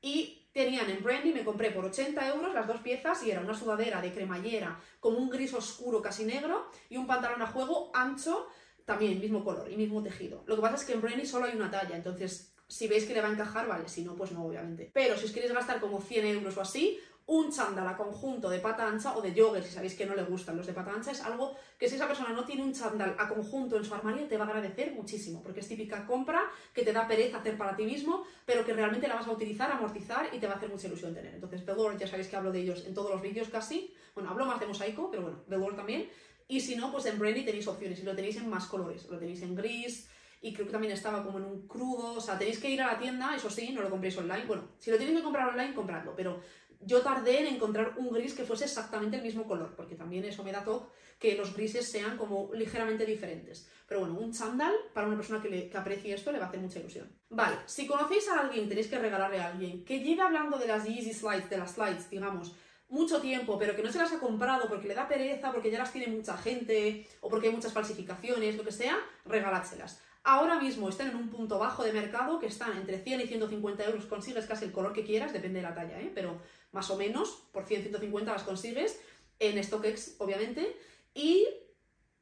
[0.01, 3.53] Y tenían en Brandy, me compré por 80 euros las dos piezas y era una
[3.53, 8.47] sudadera de cremallera con un gris oscuro casi negro y un pantalón a juego ancho
[8.85, 10.43] también mismo color y mismo tejido.
[10.45, 13.13] Lo que pasa es que en Brainy solo hay una talla, entonces si veis que
[13.13, 14.89] le va a encajar, vale, si no, pues no, obviamente.
[14.93, 18.59] Pero si os queréis gastar como 100 euros o así, un chándal a conjunto de
[18.59, 21.11] pata ancha o de jogger, si sabéis que no le gustan los de pata ancha,
[21.11, 24.27] es algo que si esa persona no tiene un chándal a conjunto en su armario
[24.27, 27.75] te va a agradecer muchísimo, porque es típica compra que te da pereza hacer para
[27.75, 30.69] ti mismo, pero que realmente la vas a utilizar, amortizar y te va a hacer
[30.69, 31.33] mucha ilusión tener.
[31.33, 34.45] Entonces, Belor, ya sabéis que hablo de ellos en todos los vídeos casi, bueno, hablo
[34.45, 36.07] más de mosaico, pero bueno, Belor también,
[36.47, 39.17] y si no, pues en Brandy tenéis opciones y lo tenéis en más colores, lo
[39.17, 40.07] tenéis en gris,
[40.41, 42.93] y creo que también estaba como en un crudo, o sea, tenéis que ir a
[42.93, 45.73] la tienda, eso sí, no lo compréis online, bueno, si lo tenéis que comprar online,
[45.73, 46.39] compradlo, pero
[46.85, 50.43] yo tardé en encontrar un gris que fuese exactamente el mismo color, porque también eso
[50.43, 50.87] me da toque
[51.19, 53.67] que los grises sean como ligeramente diferentes.
[53.87, 56.47] Pero bueno, un chándal para una persona que, le, que aprecie esto le va a
[56.49, 57.09] hacer mucha ilusión.
[57.29, 60.85] Vale, si conocéis a alguien, tenéis que regalarle a alguien que lleve hablando de las
[60.85, 62.55] Easy Slides, de las slides, digamos,
[62.89, 65.79] mucho tiempo, pero que no se las ha comprado porque le da pereza, porque ya
[65.79, 70.01] las tiene mucha gente, o porque hay muchas falsificaciones, lo que sea, regaládselas.
[70.27, 73.85] Ahora mismo están en un punto bajo de mercado que están entre 100 y 150
[73.85, 76.11] euros, consigues casi el color que quieras, depende de la talla, ¿eh?
[76.15, 78.99] pero más o menos, por 100, 150 las consigues,
[79.37, 80.75] en StockX, obviamente,
[81.13, 81.45] y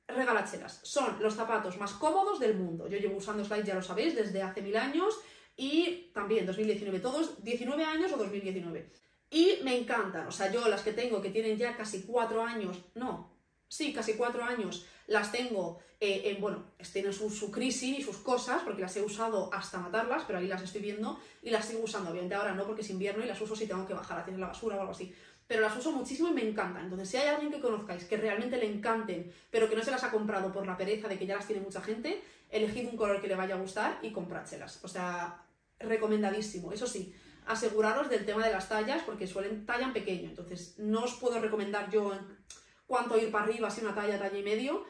[0.05, 0.81] regaláchelas.
[0.83, 2.89] Son los zapatos más cómodos del mundo.
[2.89, 5.17] Yo llevo usando Slide, ya lo sabéis, desde hace mil años
[5.55, 8.91] y también 2019, todos 19 años o 2019.
[9.29, 12.83] Y me encantan, o sea, yo las que tengo que tienen ya casi 4 años,
[12.95, 13.32] no,
[13.73, 18.17] sí, casi 4 años, las tengo eh, en, bueno, tienen su, su, crisis y sus
[18.17, 21.83] cosas, porque las he usado hasta matarlas, pero ahí las estoy viendo y las sigo
[21.83, 22.11] usando.
[22.11, 24.39] Obviamente ahora no, porque es invierno y las uso si tengo que bajar a tirar
[24.39, 25.13] la basura o algo así.
[25.47, 26.83] Pero las uso muchísimo y me encantan.
[26.83, 30.03] Entonces, si hay alguien que conozcáis que realmente le encanten, pero que no se las
[30.03, 33.19] ha comprado por la pereza de que ya las tiene mucha gente, elegid un color
[33.21, 34.83] que le vaya a gustar y comprádselas.
[34.83, 35.41] O sea,
[35.79, 36.71] recomendadísimo.
[36.71, 37.13] Eso sí,
[37.47, 40.29] aseguraros del tema de las tallas, porque suelen tallan pequeño.
[40.29, 42.13] Entonces, no os puedo recomendar yo
[42.93, 44.85] cuánto ir para arriba, si una talla, talla y medio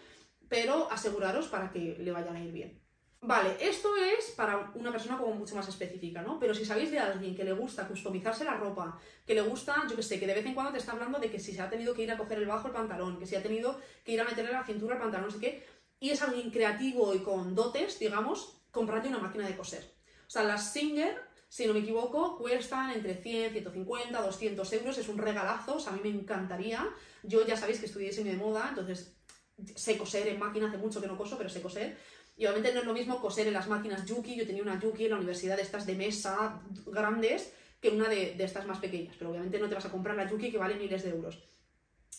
[0.53, 2.79] pero aseguraros para que le vayan a ir bien.
[3.21, 6.37] Vale, esto es para una persona como mucho más específica, ¿no?
[6.37, 9.95] Pero si sabéis de alguien que le gusta customizarse la ropa, que le gusta, yo
[9.95, 11.71] que sé, que de vez en cuando te está hablando de que si se ha
[11.71, 14.21] tenido que ir a coger el bajo el pantalón, que si ha tenido que ir
[14.21, 15.65] a meterle la cintura al pantalón, no sé qué,
[15.99, 19.83] y es alguien creativo y con dotes, digamos, comprate una máquina de coser.
[20.27, 21.19] O sea, las Singer,
[21.53, 25.99] si no me equivoco, cuestan entre 100, 150, 200 euros, es un regalazo, a mí
[26.01, 26.83] me encantaría.
[27.21, 29.15] Yo ya sabéis que estudié diseño de moda, entonces
[29.75, 31.95] sé coser en máquina, hace mucho que no coso, pero sé coser.
[32.35, 35.05] Y obviamente no es lo mismo coser en las máquinas Yuki, yo tenía una Yuki
[35.05, 39.29] en la universidad de estas de mesa grandes, que una de, estas más pequeñas, pero
[39.29, 41.37] obviamente no te vas a comprar la Yuki que vale miles de euros.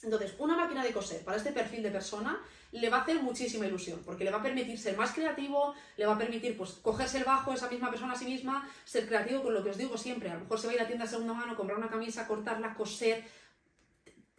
[0.05, 2.41] Entonces, una máquina de coser para este perfil de persona
[2.75, 6.07] le va a hacer muchísima ilusión, porque le va a permitir ser más creativo, le
[6.07, 9.45] va a permitir pues cogerse el bajo esa misma persona a sí misma, ser creativo
[9.45, 11.07] con lo que os digo siempre, a lo mejor se va a ir a tienda
[11.07, 13.23] segunda mano, comprar una camisa, cortarla, coser,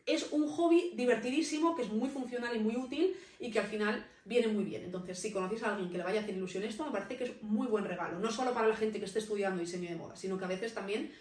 [0.05, 4.05] es un hobby divertidísimo, que es muy funcional y muy útil y que al final
[4.25, 4.83] viene muy bien.
[4.83, 7.23] Entonces, si conocéis a alguien que le vaya a hacer ilusión esto, me parece que
[7.23, 8.19] es muy buen regalo.
[8.19, 10.73] No solo para la gente que esté estudiando diseño de moda, sino que a veces
[10.73, 11.11] también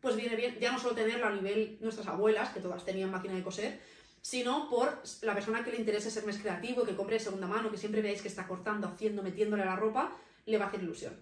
[0.00, 3.34] pues viene bien, ya no solo tenerlo a nivel nuestras abuelas, que todas tenían máquina
[3.34, 3.80] de coser,
[4.24, 7.70] sino por la persona que le interese ser más creativo, que compre de segunda mano,
[7.70, 10.16] que siempre veáis que está cortando, haciendo, metiéndole la ropa,
[10.46, 11.14] le va a hacer ilusión.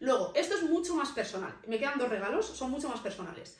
[0.00, 1.54] Luego, esto es mucho más personal.
[1.66, 3.56] Me quedan dos regalos, son mucho más personales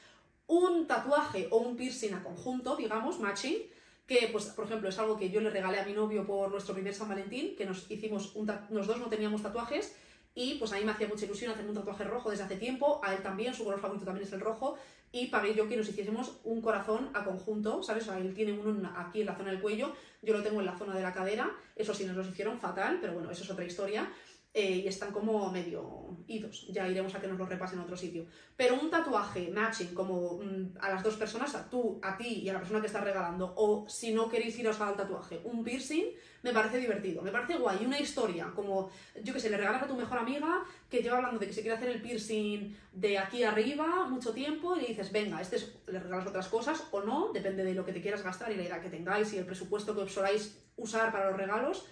[0.50, 3.58] un tatuaje o un piercing a conjunto, digamos, matching,
[4.04, 6.74] que, pues, por ejemplo, es algo que yo le regalé a mi novio por nuestro
[6.74, 9.94] primer San Valentín, que nos hicimos, un los dos no teníamos tatuajes,
[10.34, 13.00] y pues a mí me hacía mucha ilusión hacer un tatuaje rojo desde hace tiempo,
[13.02, 14.76] a él también, su color favorito también es el rojo,
[15.12, 18.04] y pagué yo que nos hiciésemos un corazón a conjunto, ¿sabes?
[18.04, 20.66] O sea, él tiene uno aquí en la zona del cuello, yo lo tengo en
[20.66, 23.50] la zona de la cadera, eso sí, nos lo hicieron fatal, pero bueno, eso es
[23.50, 24.08] otra historia.
[24.52, 26.66] Eh, y están como medio idos.
[26.68, 28.26] Ya iremos a que nos lo repasen en otro sitio.
[28.56, 32.48] Pero un tatuaje matching como mm, a las dos personas, a tú, a ti y
[32.48, 36.06] a la persona que estás regalando, o si no queréis iros al tatuaje, un piercing,
[36.42, 37.84] me parece divertido, me parece guay.
[37.84, 38.90] Una historia, como
[39.22, 41.60] yo que sé, le regalas a tu mejor amiga que lleva hablando de que se
[41.60, 46.00] quiere hacer el piercing de aquí arriba mucho tiempo y le dices, venga, este le
[46.00, 48.80] regalas otras cosas o no, depende de lo que te quieras gastar y la idea
[48.80, 51.86] que tengáis y el presupuesto que os soláis usar para los regalos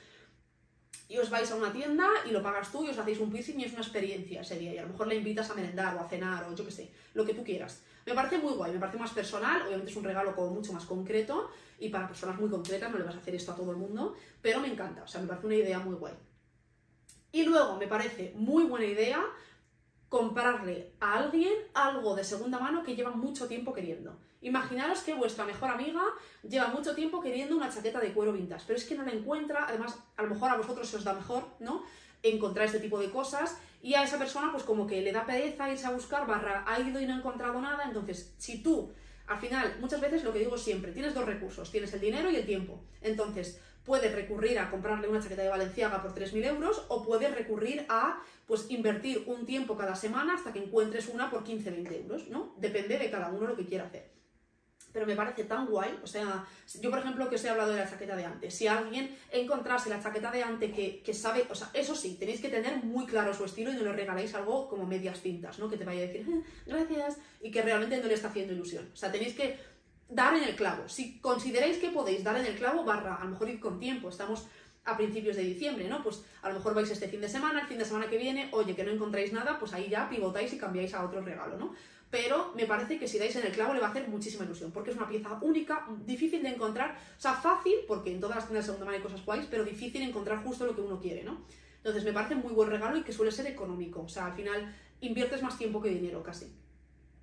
[1.08, 3.58] y os vais a una tienda y lo pagas tú y os hacéis un piercing
[3.58, 4.74] y es una experiencia seria.
[4.74, 6.90] Y a lo mejor le invitas a merendar o a cenar o yo qué sé,
[7.14, 7.82] lo que tú quieras.
[8.04, 10.84] Me parece muy guay, me parece más personal, obviamente es un regalo como mucho más
[10.84, 13.76] concreto y para personas muy concretas no le vas a hacer esto a todo el
[13.76, 16.14] mundo, pero me encanta, o sea, me parece una idea muy guay.
[17.32, 19.22] Y luego me parece muy buena idea
[20.08, 24.16] comprarle a alguien algo de segunda mano que lleva mucho tiempo queriendo.
[24.40, 26.02] Imaginaros que vuestra mejor amiga
[26.48, 29.66] lleva mucho tiempo queriendo una chaqueta de cuero vintage, pero es que no la encuentra,
[29.68, 31.82] además a lo mejor a vosotros se os da mejor, ¿no?
[32.22, 35.70] Encontrar este tipo de cosas y a esa persona pues como que le da pereza
[35.70, 38.92] irse a buscar, barra ha ido y no ha encontrado nada, entonces si tú
[39.28, 42.36] Al final, muchas veces lo que digo siempre, tienes dos recursos, tienes el dinero y
[42.36, 42.80] el tiempo.
[43.02, 47.86] Entonces, puedes recurrir a comprarle una chaqueta de Valenciaga por 3.000 euros o puedes recurrir
[47.88, 52.54] a pues invertir un tiempo cada semana hasta que encuentres una por 15-20 euros, ¿no?
[52.58, 54.18] Depende de cada uno lo que quiera hacer
[54.92, 55.98] pero me parece tan guay.
[56.02, 56.46] O sea,
[56.80, 59.90] yo por ejemplo que os he hablado de la chaqueta de antes, si alguien encontrase
[59.90, 63.06] la chaqueta de antes que, que, sabe, o sea, eso sí, tenéis que tener muy
[63.06, 65.68] claro su estilo y no le regaléis algo como medias cintas, ¿no?
[65.68, 68.88] Que te vaya a decir, eh, gracias, y que realmente no le está haciendo ilusión.
[68.92, 69.58] O sea, tenéis que
[70.08, 70.88] dar en el clavo.
[70.88, 74.08] Si consideráis que podéis dar en el clavo, barra, a lo mejor ir con tiempo,
[74.08, 74.46] estamos
[74.84, 76.02] a principios de diciembre, ¿no?
[76.02, 78.48] Pues a lo mejor vais este fin de semana, el fin de semana que viene,
[78.52, 81.74] oye, que no encontráis nada, pues ahí ya pivotáis y cambiáis a otro regalo, ¿no?
[82.10, 84.70] pero me parece que si dais en el clavo le va a hacer muchísima ilusión,
[84.72, 88.46] porque es una pieza única, difícil de encontrar, o sea, fácil, porque en todas las
[88.46, 91.22] tiendas de segunda mano hay cosas guays, pero difícil encontrar justo lo que uno quiere,
[91.22, 91.42] ¿no?
[91.76, 94.74] Entonces me parece muy buen regalo y que suele ser económico, o sea, al final
[95.00, 96.50] inviertes más tiempo que dinero casi.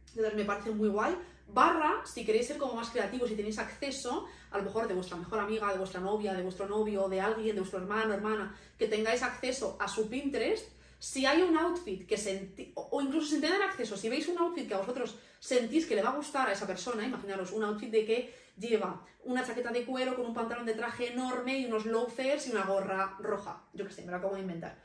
[0.09, 1.15] Entonces me parece muy guay.
[1.47, 5.17] Barra, si queréis ser como más creativos y tenéis acceso, a lo mejor de vuestra
[5.17, 8.87] mejor amiga, de vuestra novia, de vuestro novio, de alguien, de vuestro hermano, hermana, que
[8.87, 10.67] tengáis acceso a su Pinterest,
[10.99, 14.67] si hay un outfit que sentís, o incluso sin tener acceso, si veis un outfit
[14.67, 17.91] que a vosotros sentís que le va a gustar a esa persona, imaginaros un outfit
[17.91, 21.85] de que lleva una chaqueta de cuero con un pantalón de traje enorme y unos
[21.85, 24.83] loafers y una gorra roja, yo qué sé, me lo acabo de inventar.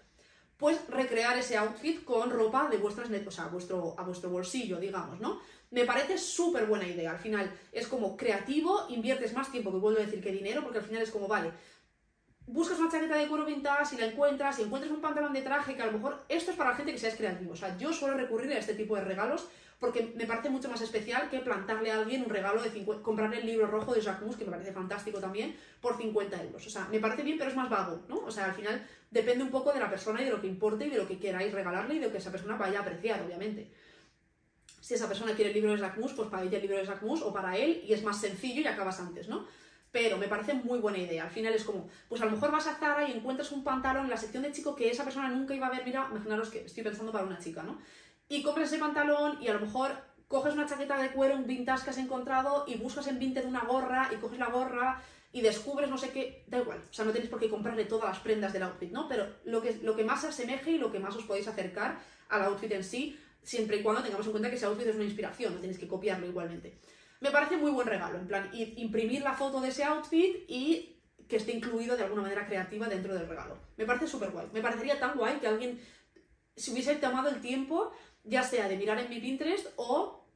[0.56, 5.18] Pues recrear ese outfit con ropa de vuestras, o sea, vuestro, a vuestro bolsillo, digamos,
[5.20, 5.40] ¿no?
[5.70, 7.12] Me parece súper buena idea.
[7.12, 10.78] Al final es como creativo, inviertes más tiempo que vuelvo a decir que dinero, porque
[10.78, 11.52] al final es como, vale,
[12.46, 15.76] buscas una chaqueta de cuero vintage y la encuentras, y encuentras un pantalón de traje,
[15.76, 17.52] que a lo mejor esto es para la gente que sea creativo.
[17.52, 19.48] O sea, yo suelo recurrir a este tipo de regalos
[19.78, 23.38] porque me parece mucho más especial que plantarle a alguien un regalo de 50, comprarle
[23.38, 26.66] el libro rojo de Jacques que me parece fantástico también, por 50 euros.
[26.66, 28.18] O sea, me parece bien, pero es más vago, ¿no?
[28.18, 30.86] O sea, al final depende un poco de la persona y de lo que importe
[30.86, 33.22] y de lo que queráis regalarle y de lo que esa persona vaya a apreciar,
[33.22, 33.70] obviamente.
[34.80, 37.32] Si esa persona quiere el de Jacques pues para ella el libro de Jacques o
[37.32, 39.46] para él, y es más sencillo y acabas antes, ¿no?
[39.92, 41.24] pero me parece muy buena idea.
[41.24, 44.04] Al final es como, pues a lo mejor vas a Zara y encuentras un pantalón
[44.04, 46.64] en la sección de chico que esa persona nunca iba a ver, mira, imaginaros que
[46.64, 47.78] estoy pensando para una chica, ¿no?
[48.28, 49.90] Y compras ese pantalón y a lo mejor
[50.28, 53.64] coges una chaqueta de cuero, un vintage que has encontrado y buscas en Vinted una
[53.64, 55.02] gorra y coges la gorra
[55.32, 58.08] y descubres no sé qué, da igual, o sea, no tenéis por qué comprarle todas
[58.08, 59.08] las prendas del outfit, ¿no?
[59.08, 61.98] Pero lo que, lo que más se asemeje y lo que más os podéis acercar
[62.28, 65.04] al outfit en sí, siempre y cuando tengamos en cuenta que ese outfit es una
[65.04, 66.80] inspiración, no tenéis que copiarlo igualmente
[67.20, 70.96] me parece muy buen regalo, en plan, imprimir la foto de ese outfit y
[71.28, 73.58] que esté incluido de alguna manera creativa dentro del regalo.
[73.76, 74.48] Me parece súper guay.
[74.52, 75.80] Me parecería tan guay que alguien
[76.56, 77.92] se hubiese tomado el tiempo,
[78.24, 80.26] ya sea de mirar en mi Pinterest o,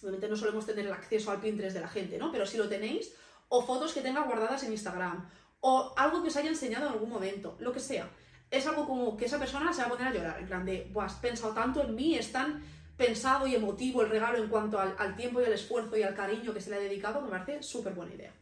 [0.00, 2.30] obviamente no solemos tener el acceso al Pinterest de la gente, ¿no?
[2.30, 3.12] Pero si lo tenéis,
[3.48, 5.28] o fotos que tenga guardadas en Instagram,
[5.60, 8.08] o algo que os haya enseñado en algún momento, lo que sea.
[8.50, 10.90] Es algo como que esa persona se va a poner a llorar, en plan de,
[11.00, 12.62] has pensado tanto en mí, es tan
[12.96, 16.52] pensado y emotivo el regalo en cuanto al, tiempo y al esfuerzo y al cariño
[16.52, 18.32] que se le ha dedicado, me parece súper buena idea.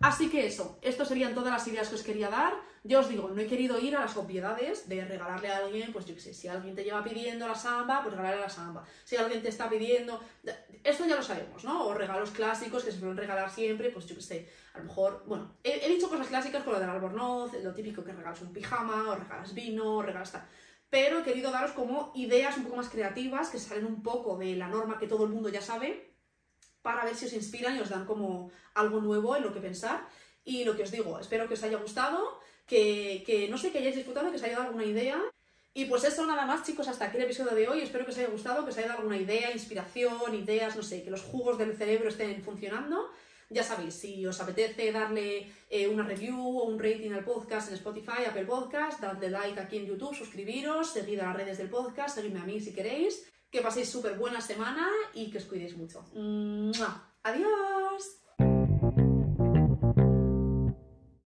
[0.00, 2.52] Así que eso, estas serían todas las ideas que os quería dar.
[2.82, 6.04] Yo os digo, no he querido ir a las obviedades de regalarle a alguien, pues
[6.04, 8.84] yo qué sé, si alguien te lleva pidiendo la samba, pues regalarle la samba.
[9.04, 10.20] Si alguien te está pidiendo,
[10.82, 11.86] esto ya lo sabemos, ¿no?
[11.86, 15.24] O regalos clásicos que se suelen regalar siempre, pues yo qué sé, a lo mejor,
[15.26, 19.10] bueno, he, dicho cosas clásicas con lo del albornoz, lo típico que regalas un pijama,
[19.10, 20.46] o regalas vino, o regalas tal
[20.90, 24.54] pero he querido daros como ideas un poco más creativas que salen un poco de
[24.54, 26.13] la norma que todo el mundo ya sabe
[26.84, 30.06] para ver si os inspiran y os dan como algo nuevo en lo que pensar.
[30.44, 33.78] Y lo que os digo, espero que os haya gustado, que, que no sé, que
[33.78, 35.18] hayáis disfrutado, que os haya dado alguna idea.
[35.72, 38.18] Y pues eso nada más chicos, hasta aquí el episodio de hoy, espero que os
[38.18, 41.56] haya gustado, que os haya dado alguna idea, inspiración, ideas, no sé, que los jugos
[41.56, 43.10] del cerebro estén funcionando.
[43.48, 47.74] Ya sabéis, si os apetece darle eh, una review o un rating al podcast en
[47.74, 52.14] Spotify, Apple Podcast, dadle like aquí en YouTube, suscribiros, seguid a las redes del podcast,
[52.16, 53.33] seguidme a mí si queréis.
[53.54, 54.84] Que paséis súper buena semana
[55.14, 56.04] y que os cuidéis mucho.
[57.22, 58.18] ¡Adiós!